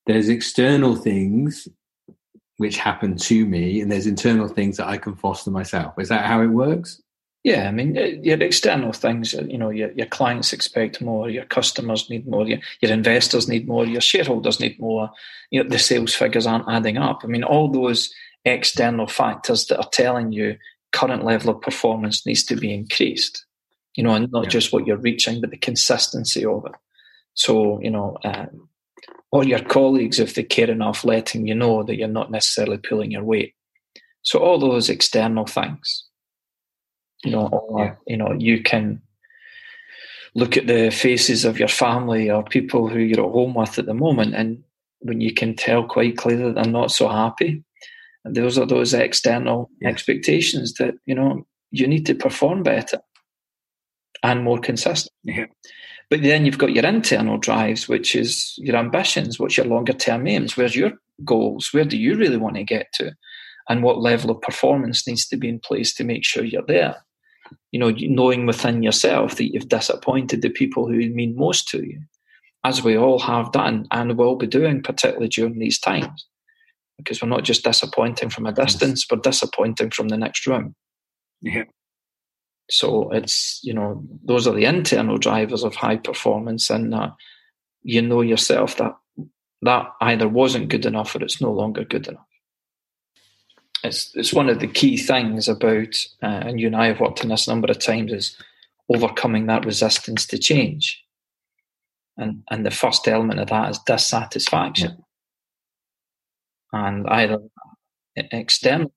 [0.06, 1.68] There's external things
[2.58, 5.98] which happen to me, and there's internal things that I can foster myself.
[5.98, 7.02] Is that how it works?
[7.44, 11.30] Yeah, I mean, uh, your external things, uh, you know, your, your clients expect more,
[11.30, 15.12] your customers need more, your, your investors need more, your shareholders need more,
[15.52, 17.22] you know, the sales figures aren't adding up.
[17.24, 18.14] I mean, all those
[18.46, 20.58] external factors that are telling you
[20.94, 23.46] current level of performance needs to be increased,
[23.96, 24.50] you know, and not yeah.
[24.50, 26.74] just what you're reaching, but the consistency of it.
[27.34, 28.70] So, you know, um,
[29.32, 33.12] or your colleagues, if they care enough, letting you know that you're not necessarily pulling
[33.12, 33.56] your weight.
[34.22, 36.06] So all those external things,
[37.24, 37.96] you know, or, yeah.
[38.06, 39.02] you know, you can
[40.36, 43.86] look at the faces of your family or people who you're at home with at
[43.86, 44.64] the moment, and
[45.00, 47.64] when you can tell quite clearly that they're not so happy,
[48.26, 49.90] those are those external yeah.
[49.90, 53.00] expectations that you know you need to perform better
[54.22, 55.12] and more consistent.
[55.24, 55.46] Yeah.
[56.10, 60.28] But then you've got your internal drives, which is your ambitions, what's your longer term
[60.28, 60.92] aims, where's your
[61.26, 63.14] goals, where do you really want to get to,
[63.70, 66.98] and what level of performance needs to be in place to make sure you're there.
[67.72, 72.02] You know, knowing within yourself that you've disappointed the people who mean most to you,
[72.64, 76.28] as we all have done and will be doing, particularly during these times.
[76.98, 80.76] Because we're not just disappointing from a distance, we're disappointing from the next room.
[81.42, 81.64] Yeah.
[82.70, 86.70] So it's, you know, those are the internal drivers of high performance.
[86.70, 87.12] And uh,
[87.82, 88.96] you know yourself that
[89.62, 92.28] that either wasn't good enough or it's no longer good enough.
[93.84, 97.22] It's, it's one of the key things about, uh, and you and I have worked
[97.22, 98.38] on this a number of times, is
[98.94, 101.04] overcoming that resistance to change.
[102.18, 105.03] And, and the first element of that is dissatisfaction.
[106.74, 107.38] And either
[108.16, 108.92] external,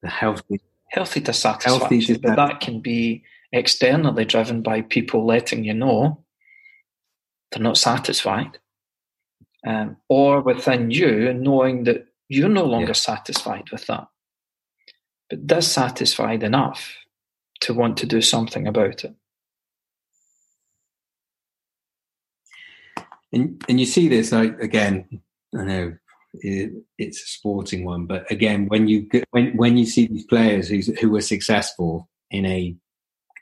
[0.00, 0.60] the healthy
[0.90, 6.24] healthy dissatisfaction, healthy but that can be externally driven by people letting you know
[7.50, 8.58] they're not satisfied,
[9.66, 12.92] um, or within you knowing that you're no longer yeah.
[12.92, 14.06] satisfied with that,
[15.28, 16.94] but dissatisfied enough
[17.60, 19.14] to want to do something about it.
[23.32, 25.22] And and you see this like, again.
[25.56, 25.96] I know
[26.40, 28.06] it, it's a sporting one.
[28.06, 32.46] But again, when you when when you see these players who who are successful in
[32.46, 32.74] a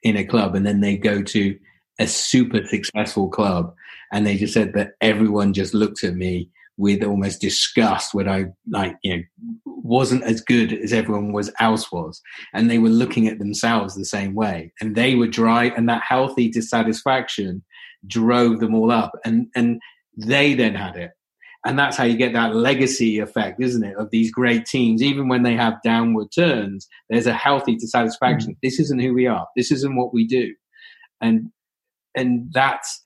[0.03, 1.59] in a club and then they go to
[1.99, 3.75] a super successful club
[4.13, 8.47] and they just said that everyone just looked at me with almost disgust when I
[8.69, 9.23] like you know
[9.65, 12.21] wasn't as good as everyone was else was,
[12.53, 16.03] and they were looking at themselves the same way, and they were dry, and that
[16.07, 17.63] healthy dissatisfaction
[18.07, 19.81] drove them all up, and and
[20.17, 21.13] they then had it,
[21.65, 23.97] and that's how you get that legacy effect, isn't it?
[23.97, 28.53] Of these great teams, even when they have downward turns, there's a healthy dissatisfaction.
[28.53, 28.59] Mm-hmm.
[28.63, 29.47] This isn't who we are.
[29.57, 30.55] This isn't what we do,
[31.21, 31.51] and
[32.15, 33.03] and that's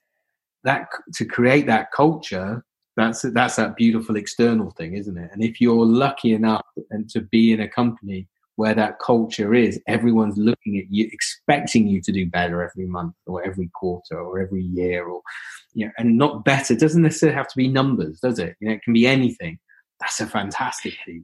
[0.63, 2.63] that to create that culture.
[2.97, 5.29] That's that's that beautiful external thing, isn't it?
[5.31, 9.79] And if you're lucky enough and to be in a company where that culture is,
[9.87, 14.37] everyone's looking at you, expecting you to do better every month or every quarter or
[14.37, 15.21] every year or
[15.73, 16.73] you know, and not better.
[16.73, 18.55] It doesn't necessarily have to be numbers, does it?
[18.59, 19.59] You know, it can be anything.
[19.99, 21.23] That's a fantastic feeling.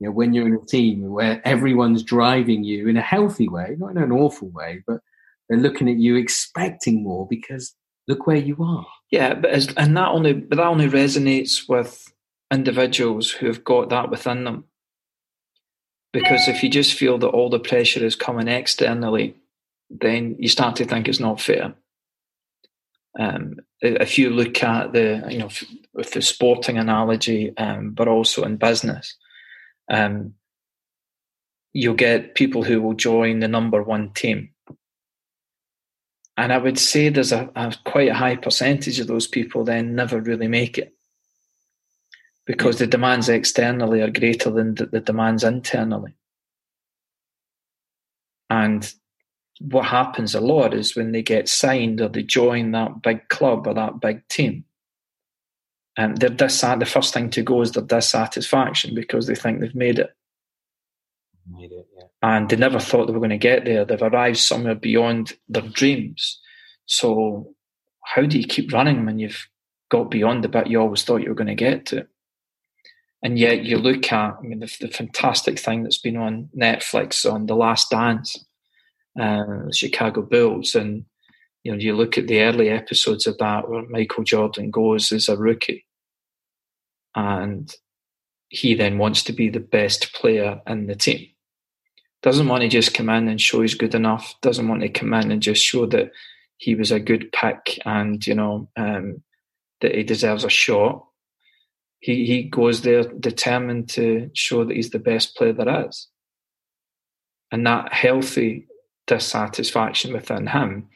[0.00, 3.76] You know, when you're in a team where everyone's driving you in a healthy way,
[3.78, 5.00] not in an awful way, but
[5.48, 7.74] they're looking at you expecting more because
[8.08, 8.86] look where you are.
[9.10, 12.12] Yeah, but as, and that only but that only resonates with
[12.52, 14.64] individuals who have got that within them.
[16.12, 19.34] Because if you just feel that all the pressure is coming externally,
[19.88, 21.74] then you start to think it's not fair.
[23.18, 25.50] Um, if you look at the, you know,
[25.92, 29.16] with the sporting analogy, um, but also in business,
[29.90, 30.34] um,
[31.72, 34.50] you'll get people who will join the number one team.
[36.36, 39.94] And I would say there's a, a quite a high percentage of those people then
[39.94, 40.94] never really make it
[42.46, 46.14] because the demands externally are greater than the, the demands internally.
[48.50, 48.92] And
[49.60, 53.66] what happens a lot is when they get signed or they join that big club
[53.66, 54.64] or that big team,
[55.96, 59.74] and they're dissat- the first thing to go is their dissatisfaction because they think they've
[59.74, 60.10] made it.
[61.46, 62.04] Made it yeah.
[62.22, 63.84] And they never thought they were going to get there.
[63.84, 66.40] They've arrived somewhere beyond their dreams.
[66.86, 67.54] So,
[68.04, 69.48] how do you keep running when you've
[69.90, 72.06] got beyond the bit you always thought you were going to get to?
[73.22, 77.30] And yet, you look at, I mean, the, the fantastic thing that's been on Netflix
[77.30, 78.44] on The Last Dance
[79.18, 81.04] uh, Chicago Bulls, and
[81.62, 85.28] you know you look at the early episodes of that where Michael Jordan goes as
[85.28, 85.86] a rookie,
[87.14, 87.74] and
[88.48, 91.28] he then wants to be the best player in the team.
[92.22, 94.34] Doesn't want to just come in and show he's good enough.
[94.42, 96.12] Doesn't want to come in and just show that
[96.58, 99.22] he was a good pick and you know um,
[99.80, 101.04] that he deserves a shot.
[101.98, 106.08] He he goes there determined to show that he's the best player there is,
[107.50, 108.68] and that healthy
[109.06, 110.88] dissatisfaction within him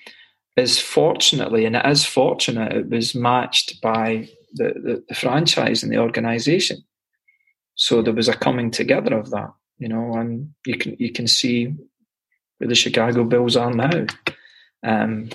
[0.57, 5.92] is fortunately, and it is fortunate, it was matched by the, the, the franchise and
[5.92, 6.78] the organisation.
[7.74, 11.26] So there was a coming together of that, you know, and you can you can
[11.26, 11.74] see
[12.59, 14.07] where the Chicago Bulls are now.
[14.82, 15.28] Um,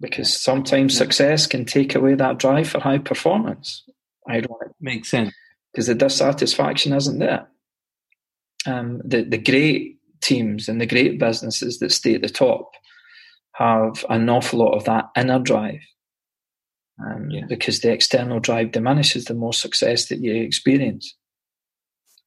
[0.00, 3.84] because sometimes success can take away that drive for high performance.
[4.28, 5.32] I don't make sense
[5.72, 7.48] because the dissatisfaction isn't there.
[8.66, 12.70] Um, the the great teams and the great businesses that stay at the top
[13.54, 15.80] have an awful lot of that inner drive.
[17.04, 17.44] Um, yeah.
[17.48, 21.16] Because the external drive diminishes the more success that you experience,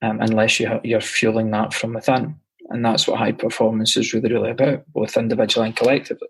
[0.01, 2.35] um, unless you you're fueling that from within,
[2.69, 6.27] and that's what high performance is really, really about, both individually and collectively.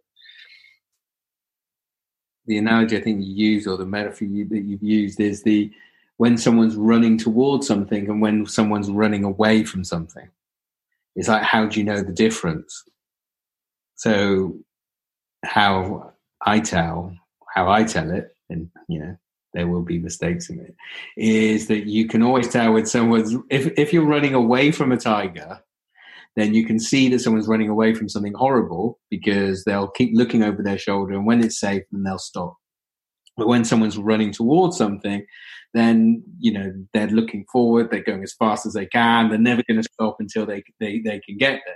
[2.45, 5.71] The analogy I think you use, or the metaphor you, that you've used, is the
[6.17, 10.29] when someone's running towards something and when someone's running away from something.
[11.15, 12.83] It's like, how do you know the difference?
[13.95, 14.57] So,
[15.45, 16.13] how
[16.45, 17.15] I tell,
[17.53, 19.15] how I tell it, and you know,
[19.53, 20.75] there will be mistakes in it,
[21.17, 24.97] is that you can always tell when someone's, if, if you're running away from a
[24.97, 25.61] tiger,
[26.35, 30.43] then you can see that someone's running away from something horrible because they'll keep looking
[30.43, 32.57] over their shoulder and when it's safe, then they'll stop.
[33.37, 35.25] But when someone's running towards something,
[35.73, 37.89] then you know they're looking forward.
[37.91, 39.29] They're going as fast as they can.
[39.29, 41.75] They're never going to stop until they they they can get there.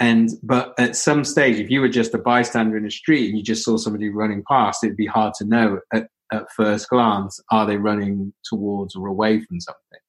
[0.00, 3.36] And but at some stage, if you were just a bystander in the street and
[3.36, 7.38] you just saw somebody running past, it'd be hard to know at, at first glance
[7.50, 10.00] are they running towards or away from something.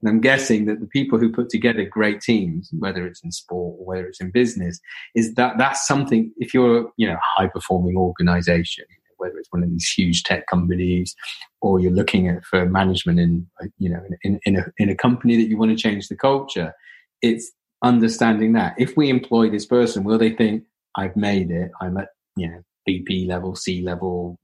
[0.00, 3.76] And I'm guessing that the people who put together great teams, whether it's in sport
[3.78, 4.80] or whether it's in business,
[5.14, 6.32] is that that's something.
[6.38, 8.84] If you're you know high performing organization,
[9.24, 11.14] whether it's one of these huge tech companies
[11.60, 13.46] or you're looking at for management in
[13.78, 16.74] you know in, in a in a company that you want to change the culture
[17.22, 17.52] it's
[17.82, 18.74] understanding that.
[18.78, 20.64] If we employ this person will they think
[20.96, 21.70] i've made it.
[21.80, 24.38] I'm at you know vp level c level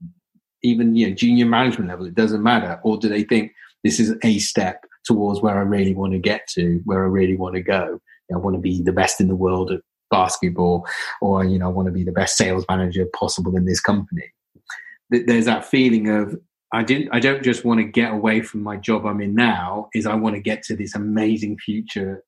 [0.63, 2.79] even you know junior management level it doesn't matter.
[2.83, 3.51] Or do they think
[3.83, 7.35] this is a step towards where i really want to get to where i really
[7.35, 7.99] want to go.
[8.33, 10.85] I want to be the best in the world at basketball
[11.21, 14.29] or you know i want to be the best sales manager possible in this company
[15.11, 16.39] there's that feeling of
[16.73, 19.89] I didn't I don't just want to get away from my job I'm in now
[19.93, 22.23] is I want to get to this amazing future.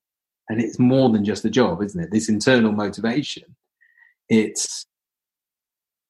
[0.50, 2.12] And it's more than just a job isn't it?
[2.12, 3.56] This internal motivation.
[4.30, 4.86] It's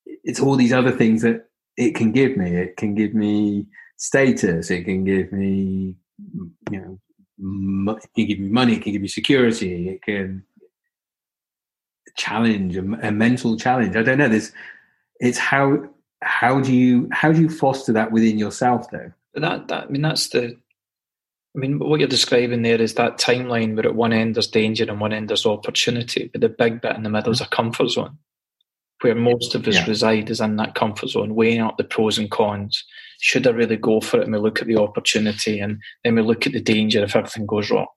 [0.05, 1.45] it's all these other things that
[1.77, 2.55] it can give me.
[2.55, 3.67] It can give me
[3.97, 4.71] status.
[4.71, 5.95] It can give me
[6.71, 6.99] you know
[7.97, 8.73] it can give me money.
[8.73, 9.89] It can give me security.
[9.89, 10.43] It can
[12.15, 13.95] challenge a, a mental challenge.
[13.95, 14.29] I don't know.
[14.29, 14.51] This
[15.19, 15.89] it's how
[16.23, 19.11] how do you how do you foster that within yourself though?
[19.35, 20.55] That, that i mean that's the
[21.55, 24.85] i mean what you're describing there is that timeline where at one end there's danger
[24.87, 27.89] and one end there's opportunity but the big bit in the middle is a comfort
[27.89, 28.17] zone
[29.03, 29.85] where most of us yeah.
[29.85, 32.83] reside is in that comfort zone weighing up the pros and cons.
[33.19, 34.23] Should i really go for it?
[34.23, 37.45] And we look at the opportunity and then we look at the danger if everything
[37.45, 37.87] goes wrong.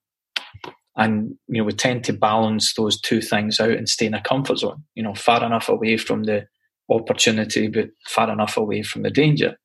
[0.96, 4.22] And you know we tend to balance those two things out and stay in a
[4.22, 6.46] comfort zone you know far enough away from the
[6.90, 9.56] opportunity, but far enough away from the danger.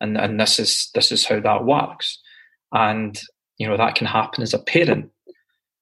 [0.00, 2.18] And and this is this is how that works.
[2.72, 3.18] And
[3.58, 5.10] you know that can happen as a parent.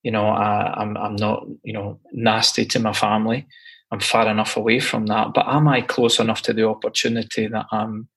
[0.02, 3.46] You know, I, I'm I'm not you know nasty to my family.
[3.90, 7.64] I'm far enough away from that, but am I close enough to the opportunity that
[7.72, 8.08] I'm,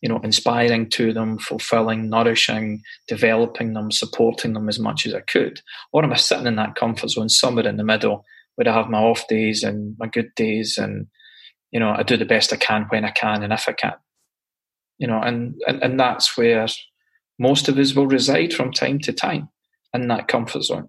[0.00, 5.20] you know, inspiring to them, fulfilling, nourishing, developing them, supporting them as much as I
[5.22, 5.60] could,
[5.92, 8.88] or am I sitting in that comfort zone somewhere in the middle where I have
[8.88, 11.08] my off days and my good days and
[11.70, 13.94] you know, I do the best I can when I can and if I can.
[14.98, 16.66] You know, and, and, and that's where
[17.38, 19.48] most of us will reside from time to time
[19.94, 20.88] in that comfort zone.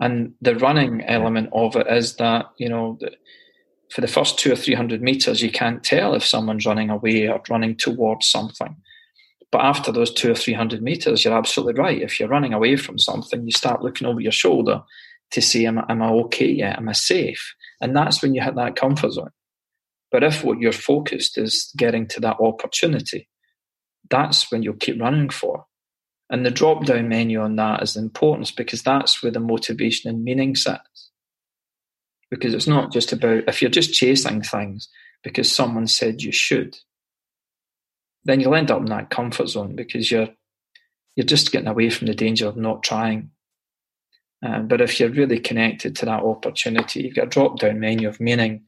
[0.00, 3.12] And the running element of it is that, you know, the,
[3.90, 7.28] for the first two or three hundred meters, you can't tell if someone's running away
[7.28, 8.76] or running towards something.
[9.52, 12.02] But after those two or three hundred meters, you're absolutely right.
[12.02, 14.82] If you're running away from something, you start looking over your shoulder
[15.30, 16.78] to see, am, am I okay yet?
[16.78, 17.54] Am I safe?
[17.80, 19.30] And that's when you hit that comfort zone.
[20.10, 23.28] But if what you're focused is getting to that opportunity,
[24.08, 25.66] that's when you'll keep running for.
[26.30, 30.24] And the drop down menu on that is important because that's where the motivation and
[30.24, 31.10] meaning sits.
[32.30, 34.88] Because it's not just about if you're just chasing things
[35.22, 36.76] because someone said you should,
[38.24, 40.28] then you'll end up in that comfort zone because you're
[41.14, 43.30] you're just getting away from the danger of not trying.
[44.44, 48.08] Um, but if you're really connected to that opportunity, you've got a drop down menu
[48.08, 48.64] of meaning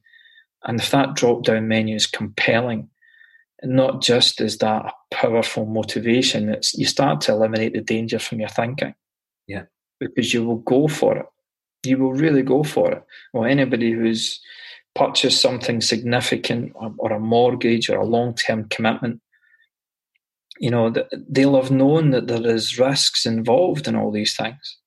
[0.63, 2.89] and if that drop down menu is compelling,
[3.63, 8.39] not just is that a powerful motivation, it's you start to eliminate the danger from
[8.39, 8.93] your thinking.
[9.47, 9.63] Yeah.
[9.99, 11.25] Because you will go for it.
[11.85, 13.03] You will really go for it.
[13.33, 14.39] Well, anybody who's
[14.95, 19.21] purchased something significant or, or a mortgage or a long term commitment,
[20.59, 20.93] you know,
[21.29, 24.77] they'll have known that there is risks involved in all these things.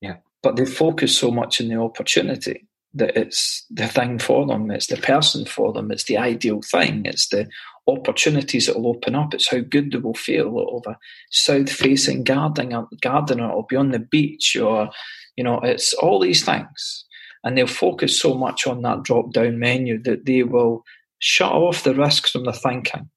[0.00, 0.16] Yeah.
[0.42, 4.88] But they focus so much on the opportunity that it's the thing for them, it's
[4.88, 7.48] the person for them, it's the ideal thing, it's the
[7.86, 10.96] opportunities that will open up, it's how good they will feel over
[11.30, 14.90] south facing garden, garden or be on the beach or,
[15.36, 17.04] you know, it's all these things.
[17.42, 20.84] And they'll focus so much on that drop down menu that they will
[21.20, 23.08] shut off the risks from the thinking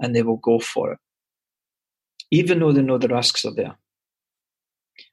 [0.00, 0.98] and they will go for it,
[2.30, 3.76] even though they know the risks are there.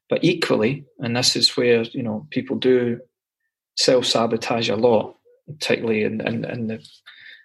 [0.09, 2.99] But equally, and this is where, you know, people do
[3.77, 5.15] self sabotage a lot,
[5.47, 6.85] particularly in, in, in, the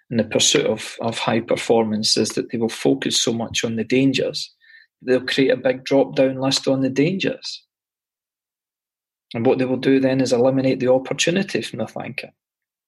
[0.09, 3.75] in the pursuit of, of high performance, is that they will focus so much on
[3.75, 4.53] the dangers,
[5.01, 7.65] they'll create a big drop down list on the dangers.
[9.33, 12.31] And what they will do then is eliminate the opportunity from the thinking.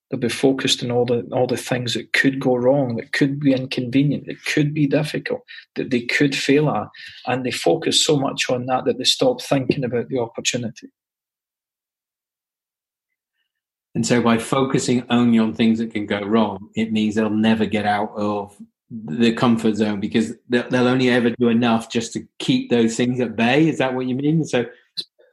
[0.10, 3.40] They'll be focused on all the all the things that could go wrong, that could
[3.40, 5.42] be inconvenient, that could be difficult,
[5.76, 6.90] that they could fail at.
[7.26, 10.90] And they focus so much on that that they stop thinking about the opportunity.
[13.96, 17.66] And so by focusing only on things that can go wrong, it means they'll never
[17.66, 18.56] get out of
[18.90, 23.36] the comfort zone because they'll only ever do enough just to keep those things at
[23.36, 23.68] bay.
[23.68, 24.46] Is that what you mean?
[24.46, 24.66] So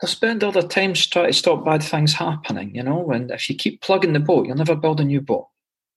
[0.00, 3.48] they spend all the time trying to stop bad things happening, you know, and if
[3.50, 5.48] you keep plugging the boat, you'll never build a new boat.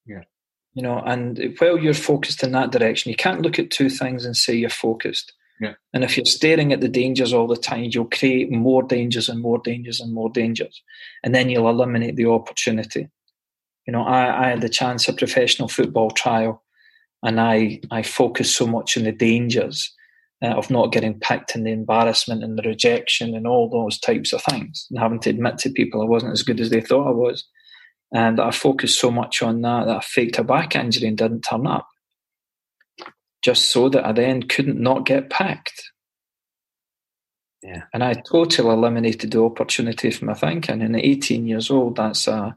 [0.05, 0.23] Yeah.
[0.73, 4.25] You know, and while you're focused in that direction, you can't look at two things
[4.25, 5.33] and say you're focused.
[5.59, 5.73] Yeah.
[5.93, 9.41] And if you're staring at the dangers all the time, you'll create more dangers and
[9.41, 10.81] more dangers and more dangers.
[11.23, 13.09] And then you'll eliminate the opportunity.
[13.87, 16.63] You know, I, I had the chance of professional football trial
[17.21, 19.93] and I, I focused so much on the dangers
[20.41, 24.33] uh, of not getting picked and the embarrassment and the rejection and all those types
[24.33, 27.07] of things and having to admit to people I wasn't as good as they thought
[27.07, 27.45] I was.
[28.13, 31.41] And I focused so much on that that I faked a back injury and didn't
[31.41, 31.87] turn up
[33.43, 35.91] just so that I then couldn't not get packed.
[37.61, 37.83] Yeah.
[37.93, 40.81] And I totally eliminated the opportunity from my thinking.
[40.81, 42.55] And at 18 years old, that's a,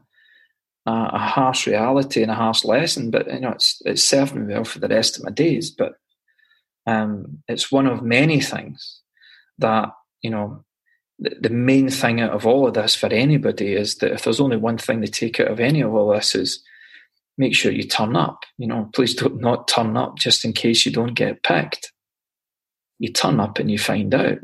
[0.85, 4.53] a, a harsh reality and a harsh lesson, but you know, it's it's served me
[4.53, 5.71] well for the rest of my days.
[5.71, 5.93] But
[6.85, 9.01] um, it's one of many things
[9.59, 9.89] that,
[10.21, 10.63] you know,
[11.19, 14.39] the, the main thing out of all of this for anybody is that if there's
[14.39, 16.63] only one thing they take out of any of all this is
[17.37, 18.43] make sure you turn up.
[18.57, 21.91] You know, please don't not turn up just in case you don't get picked.
[22.99, 24.39] You turn up and you find out.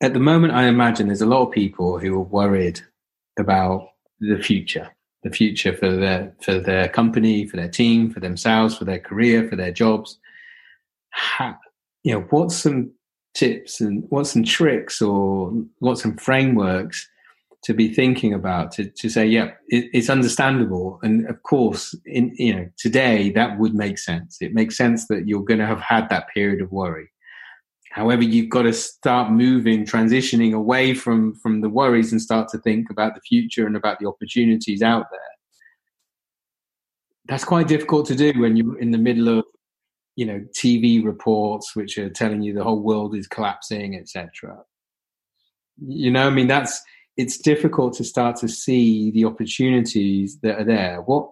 [0.00, 2.80] At the moment, I imagine there's a lot of people who are worried
[3.38, 3.88] about
[4.20, 4.90] the future,
[5.22, 9.48] the future for their for their company, for their team, for themselves, for their career,
[9.48, 10.18] for their jobs.
[11.10, 11.56] How,
[12.04, 12.92] you know, what's some
[13.34, 17.08] tips and what's some tricks or what's some frameworks
[17.64, 20.98] to be thinking about to, to say yeah it, it's understandable.
[21.02, 24.38] And of course in you know today that would make sense.
[24.40, 27.08] It makes sense that you're going to have had that period of worry.
[27.90, 32.58] However you've got to start moving transitioning away from from the worries and start to
[32.58, 35.20] think about the future and about the opportunities out there.
[37.26, 39.44] That's quite difficult to do when you're in the middle of
[40.18, 44.56] you know tv reports which are telling you the whole world is collapsing etc
[45.86, 46.82] you know i mean that's
[47.18, 51.02] it's difficult to start to see the opportunities that are there.
[51.02, 51.30] What,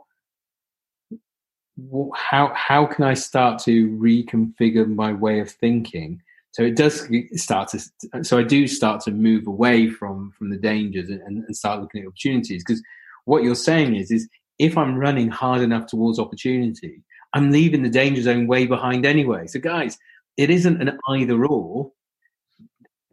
[1.76, 6.20] what how how can I start to reconfigure my way of thinking?
[6.50, 8.24] So it does start to.
[8.24, 12.02] So I do start to move away from from the dangers and, and start looking
[12.02, 12.64] at opportunities.
[12.66, 12.82] Because
[13.24, 14.28] what you're saying is is
[14.58, 19.46] if I'm running hard enough towards opportunity, I'm leaving the danger zone way behind anyway.
[19.46, 19.98] So guys,
[20.36, 21.92] it isn't an either or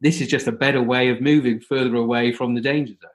[0.03, 3.11] this is just a better way of moving further away from the danger zone.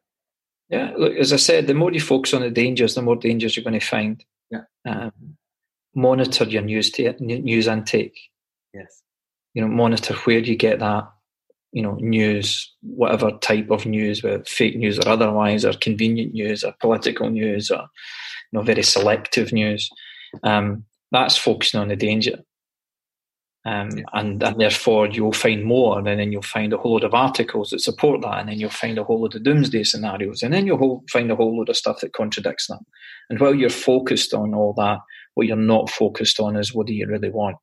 [0.70, 3.56] Yeah, look, as I said, the more you focus on the dangers, the more dangers
[3.56, 4.24] you're going to find.
[4.50, 4.62] Yeah.
[4.86, 5.12] Um,
[5.94, 8.18] monitor your news t- news intake.
[8.74, 9.02] Yes.
[9.54, 11.10] You know, monitor where you get that.
[11.72, 16.64] You know, news, whatever type of news, whether fake news or otherwise, or convenient news,
[16.64, 17.82] or political news, or
[18.50, 19.90] you know, very selective news.
[20.42, 22.38] Um, that's focusing on the danger.
[23.68, 24.04] Um, yeah.
[24.14, 27.68] and, and therefore you'll find more, and then you'll find a whole load of articles
[27.68, 30.66] that support that, and then you'll find a whole load of doomsday scenarios, and then
[30.66, 32.78] you'll find a whole load of stuff that contradicts them.
[33.28, 35.00] And while you're focused on all that,
[35.34, 37.56] what you're not focused on is what do you really want?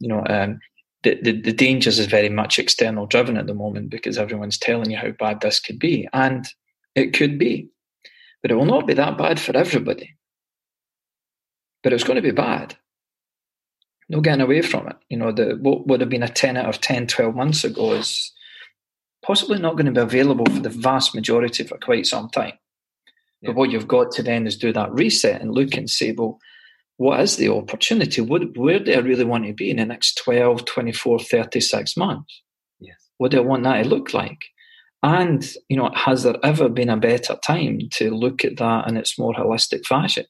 [0.00, 0.60] You know, um,
[1.02, 4.90] the, the, the dangers is very much external driven at the moment because everyone's telling
[4.90, 6.48] you how bad this could be, and
[6.94, 7.68] it could be,
[8.40, 10.16] but it will not be that bad for everybody.
[11.82, 12.76] But it's going to be bad
[14.08, 14.96] no getting away from it.
[15.08, 17.92] You know, the what would have been a 10 out of 10 12 months ago
[17.92, 18.32] is
[19.24, 22.52] possibly not going to be available for the vast majority for quite some time.
[23.40, 23.50] Yeah.
[23.50, 26.38] But what you've got to then is do that reset and look and say, well,
[26.96, 28.20] what is the opportunity?
[28.20, 32.42] What, where do I really want to be in the next 12, 24, 36 months?
[32.78, 32.96] Yes.
[33.18, 34.44] What do I want that to look like?
[35.02, 38.96] And, you know, has there ever been a better time to look at that in
[38.96, 40.24] its more holistic fashion?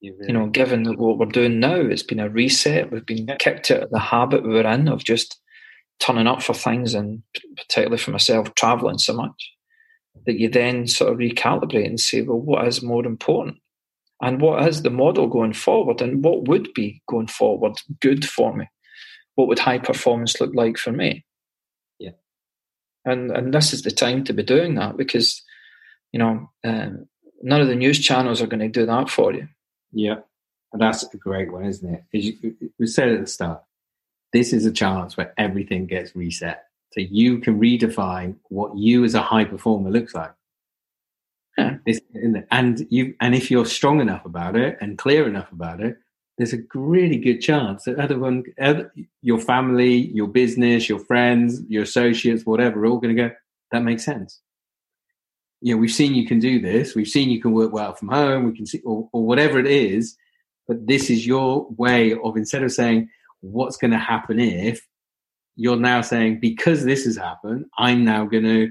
[0.00, 2.90] You, really you know, given that what we're doing now, it's been a reset.
[2.90, 5.38] We've been kicked out of the habit we were in of just
[5.98, 7.22] turning up for things, and
[7.56, 9.52] particularly for myself, traveling so much
[10.26, 13.58] that you then sort of recalibrate and say, well, what is more important?
[14.22, 16.02] And what is the model going forward?
[16.02, 18.68] And what would be going forward good for me?
[19.34, 21.24] What would high performance look like for me?
[21.98, 22.10] Yeah.
[23.04, 25.42] And and this is the time to be doing that because,
[26.12, 27.06] you know, um,
[27.42, 29.48] none of the news channels are going to do that for you.
[29.92, 30.16] Yeah.
[30.72, 32.04] And that's a great one, isn't it?
[32.12, 33.62] You, we said at the start,
[34.32, 36.64] this is a chance where everything gets reset.
[36.92, 40.32] So you can redefine what you as a high performer looks like.
[41.58, 41.78] Yeah.
[42.50, 45.98] And you, and if you're strong enough about it and clear enough about it,
[46.38, 51.82] there's a really good chance that other everyone, your family, your business, your friends, your
[51.82, 53.34] associates, whatever, are all going to go.
[53.72, 54.40] That makes sense.
[55.60, 56.94] You know, we've seen you can do this.
[56.94, 58.46] We've seen you can work well from home.
[58.46, 60.16] We can see, or, or whatever it is.
[60.66, 63.08] But this is your way of instead of saying
[63.40, 64.86] what's going to happen if
[65.56, 68.70] you're now saying because this has happened, I'm now going to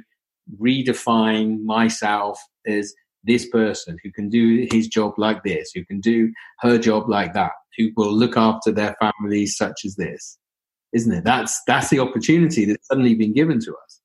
[0.59, 6.31] redefine myself as this person who can do his job like this, who can do
[6.59, 10.37] her job like that, who will look after their families such as this.
[10.93, 11.23] Isn't it?
[11.23, 14.01] That's that's the opportunity that's suddenly been given to us.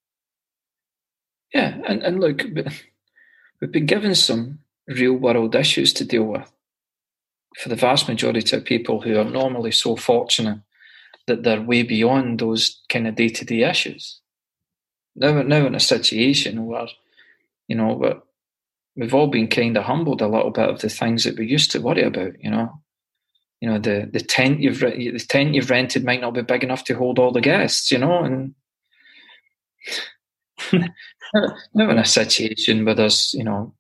[1.55, 2.43] Yeah, and, and look,
[3.61, 6.51] we've been given some real world issues to deal with.
[7.57, 10.61] For the vast majority of people who are normally so fortunate
[11.29, 14.21] that they're way beyond those kind of day to day issues.
[15.15, 16.89] Now, now in a situation where,
[17.69, 18.23] you know,
[18.97, 21.71] we've all been kind of humbled a little bit of the things that we used
[21.73, 22.33] to worry about.
[22.43, 22.81] You know,
[23.61, 26.85] you know the the tent you've the tent you've rented might not be big enough
[26.85, 27.91] to hold all the guests.
[27.91, 28.55] You know, and
[31.74, 33.74] in a situation where there's you know,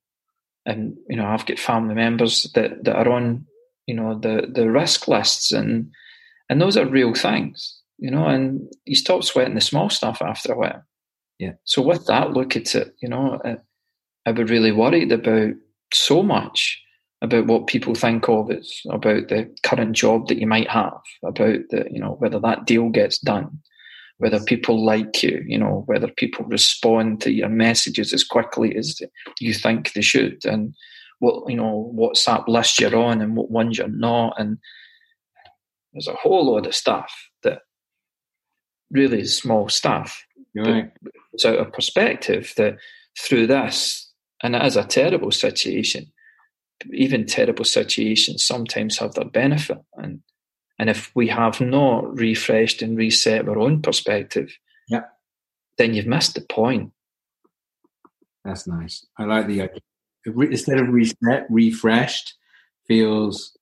[0.66, 3.46] and you know I've got family members that that are on
[3.86, 5.90] you know the the risk lists and
[6.48, 7.80] and those are real things.
[7.98, 10.82] You know, and you stop sweating the small stuff after a while.
[11.38, 11.52] Yeah.
[11.64, 12.94] So with that, look at it.
[13.00, 13.40] You know,
[14.26, 15.54] I would really worried about
[15.92, 16.80] so much
[17.22, 21.58] about what people think of it, about the current job that you might have, about
[21.70, 23.58] the, you know, whether that deal gets done,
[24.18, 29.00] whether people like you, you know, whether people respond to your messages as quickly as
[29.40, 30.74] you think they should, and
[31.18, 34.38] what, you know, WhatsApp list you're on and what ones you're not.
[34.38, 34.58] And
[35.92, 37.12] there's a whole lot of stuff
[37.42, 37.60] that
[38.90, 40.24] really is small stuff.
[40.54, 40.92] Right.
[41.32, 42.76] It's out of perspective that
[43.18, 44.12] through this,
[44.42, 46.12] and it is a terrible situation.
[46.92, 49.78] Even terrible situations sometimes have their benefit.
[49.94, 50.20] And
[50.78, 54.56] and if we have not refreshed and reset our own perspective,
[54.88, 55.02] yeah.
[55.78, 56.92] then you've missed the point.
[58.44, 59.06] That's nice.
[59.18, 59.80] I like the idea.
[60.26, 62.34] Instead of reset, refreshed
[62.86, 63.56] feels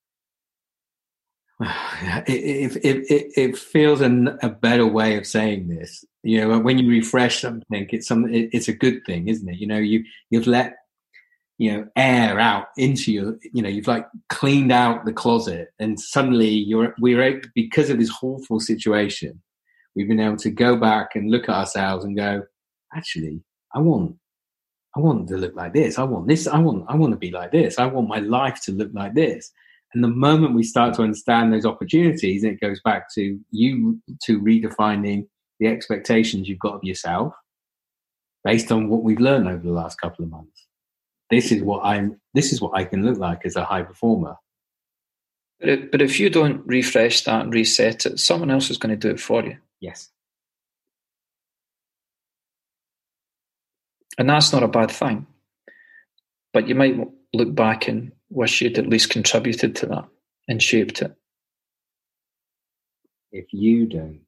[2.26, 6.04] it, it, it, it feels an, a better way of saying this.
[6.22, 9.58] You know, when you refresh something, it's some it, it's a good thing, isn't it?
[9.58, 10.76] You know, you you've let
[11.62, 15.98] you know air out into your you know you've like cleaned out the closet, and
[16.00, 19.40] suddenly you're we're because of this awful situation,
[19.94, 22.42] we've been able to go back and look at ourselves and go,
[22.96, 24.16] actually, I want
[24.96, 26.00] I want to look like this.
[26.00, 26.48] I want this.
[26.48, 27.78] I want I want to be like this.
[27.78, 29.52] I want my life to look like this.
[29.94, 34.40] And the moment we start to understand those opportunities, it goes back to you to
[34.40, 35.28] redefining
[35.60, 37.34] the expectations you've got of yourself
[38.42, 40.66] based on what we've learned over the last couple of months.
[41.30, 42.20] This is what I'm.
[42.34, 44.36] This is what I can look like as a high performer.
[45.60, 49.14] But if, you don't refresh that and reset it, someone else is going to do
[49.14, 49.58] it for you.
[49.80, 50.10] Yes.
[54.18, 55.26] And that's not a bad thing.
[56.52, 56.96] But you might
[57.32, 60.04] look back and wish you'd at least contributed to that
[60.48, 61.14] and shaped it.
[63.30, 64.20] If you don't,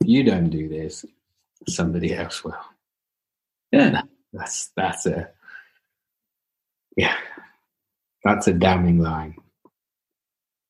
[0.00, 1.04] if you don't do this,
[1.68, 2.56] somebody else will.
[3.72, 4.02] Yeah,
[4.32, 5.30] that's that's a
[6.96, 7.16] yeah,
[8.24, 9.36] that's a damning line.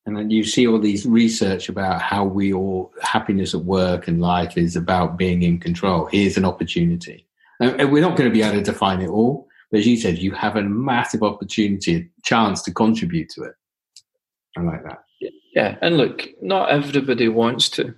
[0.05, 4.21] And then you see all these research about how we all happiness at work and
[4.21, 6.05] life is about being in control.
[6.11, 7.25] Here's an opportunity.
[7.59, 10.19] And we're not going to be able to define it all, but as you said,
[10.19, 13.53] you have a massive opportunity, a chance to contribute to it.
[14.57, 15.03] I like that.
[15.55, 17.95] Yeah, and look, not everybody wants to.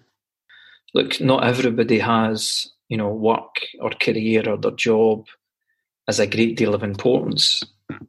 [0.93, 5.25] Look, not everybody has you know, work or career or their job
[6.07, 7.63] as a great deal of importance.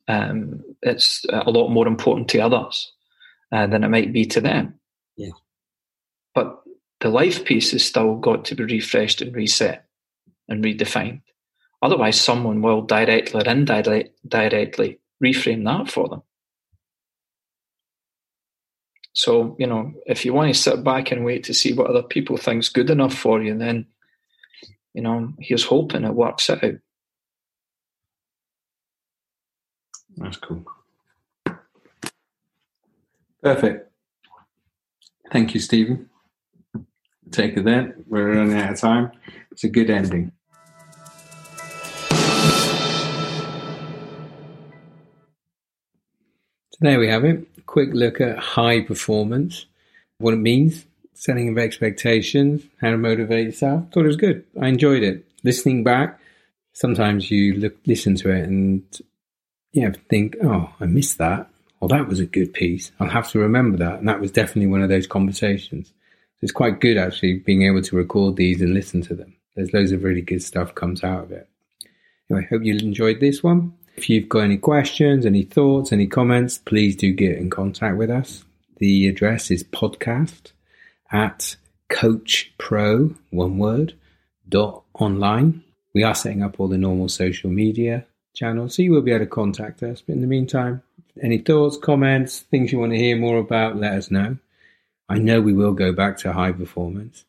[0.07, 2.93] Um, it's a lot more important to others
[3.53, 4.79] uh, than it might be to them.
[5.17, 5.31] Yeah.
[6.35, 6.63] But
[7.01, 9.87] the life piece has still got to be refreshed and reset
[10.49, 11.23] and redefined.
[11.81, 16.23] Otherwise, someone will directly or indirectly reframe that for them.
[19.13, 22.03] So, you know, if you want to sit back and wait to see what other
[22.03, 23.87] people think's good enough for you, then,
[24.95, 26.75] you know, here's hoping it works out.
[30.17, 30.65] That's cool.
[33.43, 33.91] Perfect.
[35.31, 36.09] Thank you, Stephen.
[37.31, 38.05] Take it then.
[38.09, 39.13] We're running out of time.
[39.53, 40.33] It's a good ending.
[46.71, 47.47] So there we have it.
[47.67, 49.67] Quick look at high performance,
[50.19, 53.91] what it means, setting of expectations, how to motivate yourself.
[53.93, 54.45] Thought it was good.
[54.61, 55.27] I enjoyed it.
[55.45, 56.19] Listening back,
[56.73, 58.83] sometimes you look, listen to it and
[59.73, 61.51] yeah, think, oh, I missed that.
[61.81, 62.91] Well, that was a good piece.
[62.99, 64.01] I'll have to remember that.
[64.01, 65.89] And that was definitely one of those conversations.
[65.89, 65.95] So
[66.43, 69.35] it's quite good actually being able to record these and listen to them.
[69.55, 71.49] There's loads of really good stuff comes out of it.
[72.31, 73.75] Anyway, hope you enjoyed this one.
[73.97, 78.11] If you've got any questions, any thoughts, any comments, please do get in contact with
[78.11, 78.45] us.
[78.77, 80.53] The address is podcast
[81.11, 81.57] at
[81.91, 83.95] coachpro, one word,
[84.49, 85.65] dot online.
[85.95, 88.07] We are setting up all the normal social media
[88.39, 90.01] channels, so you will be able to contact us.
[90.01, 90.83] But in the meantime,
[91.21, 94.37] any thoughts, comments, things you want to hear more about, let us know.
[95.09, 97.25] I know we will go back to high performance.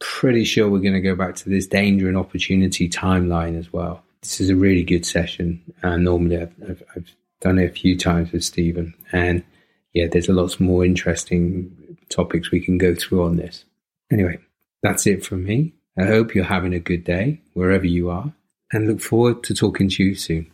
[0.00, 4.02] Pretty sure we're going to go back to this danger and opportunity timeline as well.
[4.22, 5.62] This is a really good session.
[5.82, 8.94] And normally I've, I've, I've done it a few times with Stephen.
[9.12, 9.44] And
[9.92, 13.64] yeah, there's a lots more interesting topics we can go through on this.
[14.10, 14.38] Anyway,
[14.82, 15.74] that's it from me.
[15.98, 18.32] I hope you're having a good day wherever you are
[18.72, 20.50] and look forward to talking to you soon.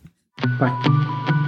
[0.59, 1.41] Bye.